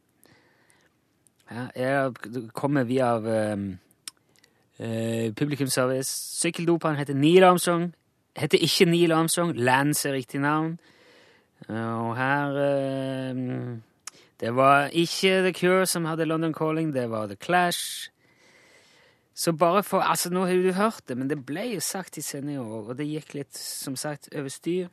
Jeg 1.77 2.13
kommer 2.53 2.85
via 2.85 3.15
um, 3.17 3.79
uh, 4.81 5.35
publikumsservice. 5.35 6.11
Sykkeldoperen 6.41 6.97
heter 6.97 7.15
Neil 7.15 7.45
Armstrong. 7.45 7.95
Heter 8.37 8.59
ikke 8.63 8.85
Neil 8.85 9.13
Armstrong. 9.13 9.57
Lance 9.57 10.09
er 10.09 10.13
riktig 10.13 10.41
navn. 10.41 10.79
Og 11.69 12.17
her 12.17 12.49
uh, 12.53 13.79
Det 14.41 14.55
var 14.57 14.87
ikke 14.93 15.43
The 15.43 15.53
Cure 15.53 15.87
som 15.87 16.05
hadde 16.05 16.25
London 16.25 16.55
Calling, 16.55 16.95
det 16.95 17.11
var 17.11 17.27
The 17.27 17.37
Clash. 17.37 18.11
Så 19.39 19.53
bare 19.55 19.85
for 19.87 20.03
Altså, 20.03 20.31
nå 20.35 20.47
har 20.47 20.59
du 20.59 20.73
hørt 20.75 21.05
det, 21.09 21.17
men 21.17 21.31
det 21.31 21.45
ble 21.47 21.63
jo 21.75 21.81
sagt 21.85 22.19
i 22.19 22.25
sendinga 22.27 22.65
òg, 22.65 22.91
og 22.91 22.97
det 22.99 23.07
gikk 23.07 23.37
litt, 23.37 23.55
som 23.55 23.95
sagt, 23.97 24.29
over 24.35 24.51
styr. 24.51 24.89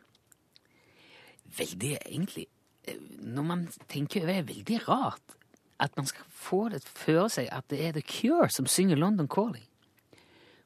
Veldig, 1.57 1.97
egentlig 2.05 2.45
eh, 2.85 2.99
Når 3.21 3.43
man 3.43 3.67
tenker 3.89 4.21
over 4.21 4.33
det, 4.33 4.37
er 4.37 4.51
veldig 4.53 4.79
rart 4.89 5.37
at 5.79 5.97
man 5.97 6.05
skal 6.07 6.23
få 6.29 6.69
det 6.71 6.85
føre 6.87 7.27
seg 7.29 7.49
at 7.51 7.65
det 7.69 7.81
er 7.83 7.95
The 7.97 8.03
Cure 8.05 8.47
som 8.53 8.67
synger 8.69 8.95
London 8.95 9.27
Calling. 9.27 9.65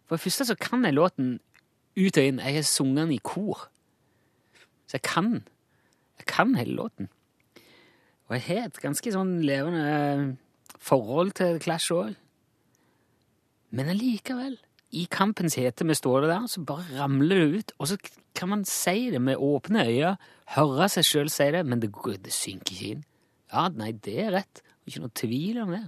For 0.06 0.18
det 0.18 0.22
første 0.22 0.46
så 0.46 0.56
kan 0.60 0.86
jeg 0.86 0.94
låten 0.94 1.40
ut 1.98 2.18
og 2.18 2.24
inn. 2.24 2.42
Jeg 2.44 2.60
har 2.60 2.68
sunget 2.68 3.08
den 3.08 3.16
i 3.16 3.24
kor. 3.24 3.70
Så 4.86 5.00
jeg 5.00 5.08
kan 5.08 5.32
jeg 6.20 6.28
kan 6.28 6.56
hele 6.56 6.76
låten. 6.76 7.10
Og 8.28 8.36
jeg 8.36 8.44
har 8.46 8.68
et 8.68 8.82
ganske 8.84 9.12
sånn 9.14 9.40
levende 9.42 9.84
eh, 9.88 10.26
forhold 10.78 11.32
til 11.40 11.62
Clash 11.64 11.94
òg. 11.96 12.18
Men 13.76 13.92
allikevel, 13.94 14.58
i 14.98 15.06
kampens 15.12 15.60
hete 15.60 15.86
vi 15.86 15.98
står 15.98 16.26
der, 16.26 16.48
så 16.50 16.64
bare 16.66 16.88
ramler 16.98 17.44
det 17.44 17.60
ut. 17.60 17.74
Og 17.78 17.92
så 17.92 18.00
kan 18.36 18.50
man 18.50 18.66
si 18.66 19.12
det 19.14 19.22
med 19.22 19.38
åpne 19.38 19.86
øyne, 19.86 20.16
høre 20.56 20.90
seg 20.90 21.06
sjøl 21.06 21.32
si 21.34 21.50
det, 21.54 21.62
men 21.68 21.82
det, 21.84 21.92
det 22.26 22.34
synker 22.34 22.74
ikke 22.74 22.92
inn. 22.96 23.06
Ja, 23.54 23.68
nei, 23.74 23.92
det 23.94 24.18
er 24.26 24.36
rett. 24.40 24.62
Ikke 24.90 25.04
noe 25.04 25.14
tvil 25.14 25.62
om 25.62 25.74
det. 25.76 25.86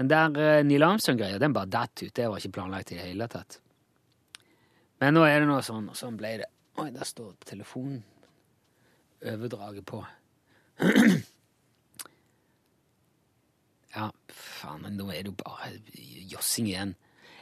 Den 0.00 0.10
der 0.10 0.30
uh, 0.34 0.60
Neil 0.66 0.86
Armstrong-greia, 0.86 1.38
den 1.38 1.54
bare 1.54 1.70
datt 1.70 2.02
ut. 2.02 2.14
Det 2.16 2.26
var 2.26 2.40
ikke 2.40 2.56
planlagt 2.58 2.90
i 2.94 2.98
det 2.98 3.10
hele 3.10 3.28
tatt. 3.30 3.60
Men 5.00 5.14
nå 5.16 5.24
er 5.26 5.42
det 5.42 5.50
noe 5.50 5.62
sånn, 5.64 5.90
og 5.92 5.98
sånn 5.98 6.16
ble 6.18 6.38
det. 6.42 6.48
Oi, 6.80 6.88
der 6.94 7.06
står 7.06 7.34
telefonen 7.46 8.00
overdraget 9.30 9.84
på. 9.86 10.00
ja, 13.94 14.10
faen, 14.30 14.82
men 14.84 14.98
nå 14.98 15.08
er 15.10 15.24
det 15.24 15.32
jo 15.32 15.38
bare 15.40 15.72
jossing 16.30 16.68
igjen. 16.70 16.94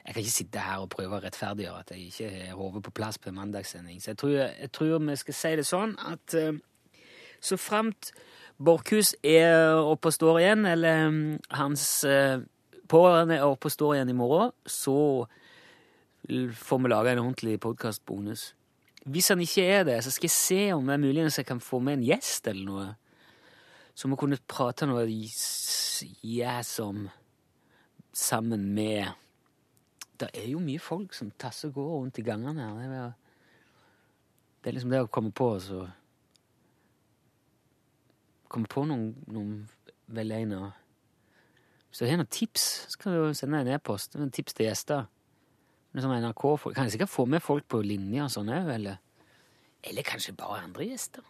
Jeg 0.04 0.14
kan 0.14 0.22
ikke 0.22 0.32
sitte 0.32 0.64
her 0.64 0.80
og 0.80 0.90
prøve 0.92 1.18
å 1.18 1.20
rettferdiggjøre 1.20 1.80
at 1.84 1.90
jeg 1.92 2.06
ikke 2.08 2.28
har 2.32 2.56
hodet 2.56 2.82
på 2.86 2.94
plass 2.96 3.18
på 3.20 3.28
en 3.28 3.36
mandagssending. 3.36 4.00
Så 4.00 4.14
jeg 4.14 4.20
tror, 4.22 4.36
jeg 4.40 4.70
tror, 4.72 4.98
vi 5.04 5.16
skal 5.20 5.36
si 5.36 5.50
det 5.60 5.66
sånn 5.68 5.92
at 6.00 6.36
uh, 6.38 6.56
så 7.44 7.58
framt 7.60 8.12
Borchhus 8.56 9.12
er 9.22 9.76
oppe 9.76 10.08
og 10.08 10.16
står 10.16 10.40
igjen, 10.40 10.64
eller 10.66 11.10
um, 11.12 11.18
hans 11.54 11.84
uh, 12.08 12.40
pårørende 12.88 13.36
er 13.36 13.44
oppe 13.46 13.68
og 13.68 13.74
står 13.74 13.98
igjen 13.98 14.14
i 14.14 14.16
morgen, 14.16 14.54
så 14.64 14.96
får 16.28 16.80
vi 16.82 16.90
lage 16.90 17.12
en 17.12 17.22
ordentlig 17.22 17.58
podkastbonus. 17.60 18.54
Hvis 19.08 19.28
han 19.28 19.40
ikke 19.40 19.64
er 19.64 19.84
det, 19.88 20.00
så 20.04 20.10
skal 20.12 20.28
jeg 20.28 20.36
se 20.36 20.62
om 20.74 20.88
det 20.88 20.96
er 20.96 21.04
muligens 21.04 21.38
jeg 21.38 21.46
kan 21.48 21.60
få 21.60 21.78
med 21.84 21.98
en 21.98 22.08
gjest 22.08 22.48
eller 22.50 22.64
noe. 22.64 22.88
Så 23.98 24.06
vi 24.06 24.14
kunne 24.14 24.38
prate 24.46 24.86
noe 24.86 25.02
yes 25.10 26.76
om 26.78 27.08
sammen 28.14 28.68
med 28.74 29.08
Det 30.18 30.28
er 30.34 30.46
jo 30.52 30.60
mye 30.62 30.82
folk 30.82 31.14
som 31.14 31.32
tasser 31.34 31.70
og 31.70 31.74
går 31.78 31.88
rundt 31.96 32.18
i 32.18 32.24
gangene 32.26 32.68
her. 32.92 33.08
Det 34.62 34.70
er, 34.70 34.76
liksom 34.76 34.92
det 34.94 35.00
å 35.02 35.10
komme 35.10 35.32
på 35.34 35.48
så 35.62 35.88
Komme 38.48 38.70
på 38.70 38.84
noen, 38.86 39.10
noen 39.26 39.56
velegna 40.06 40.72
Hvis 41.88 41.98
du 42.00 42.06
har 42.06 42.20
noen 42.20 42.30
tips, 42.30 42.68
så 42.92 43.02
kan 43.02 43.16
du 43.16 43.34
sende 43.34 43.64
en 43.64 43.72
e-post. 43.74 44.14
med 44.14 44.30
Tips 44.32 44.54
til 44.54 44.68
gjester. 44.68 45.08
Sånn 45.98 46.14
NRK-folk. 46.22 46.76
Kan 46.76 46.86
jeg 46.86 46.94
sikkert 46.94 47.10
få 47.10 47.26
med 47.26 47.42
folk 47.42 47.66
på 47.66 47.82
linja 47.82 48.28
og 48.28 48.30
sånn 48.30 48.52
òg, 48.54 48.70
eller, 48.76 49.02
eller 49.82 50.06
kanskje 50.06 50.36
bare 50.38 50.62
andre 50.68 50.86
gjester. 50.86 51.26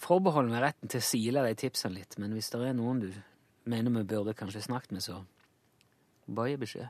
Forbeholder 0.00 0.52
meg 0.52 0.62
retten 0.64 0.88
til 0.88 1.00
å 1.02 1.04
sile 1.04 1.42
de 1.44 1.54
tipsene 1.60 1.98
litt, 1.98 2.16
men 2.20 2.32
hvis 2.36 2.50
det 2.52 2.58
er 2.64 2.74
noen 2.76 2.98
du 3.02 3.10
mener 3.70 3.90
vi 3.98 4.10
burde 4.14 4.36
kanskje 4.36 4.64
snakket 4.64 4.92
med, 4.96 5.02
så 5.04 5.14
bare 6.30 6.50
gi 6.52 6.62
beskjed. 6.62 6.88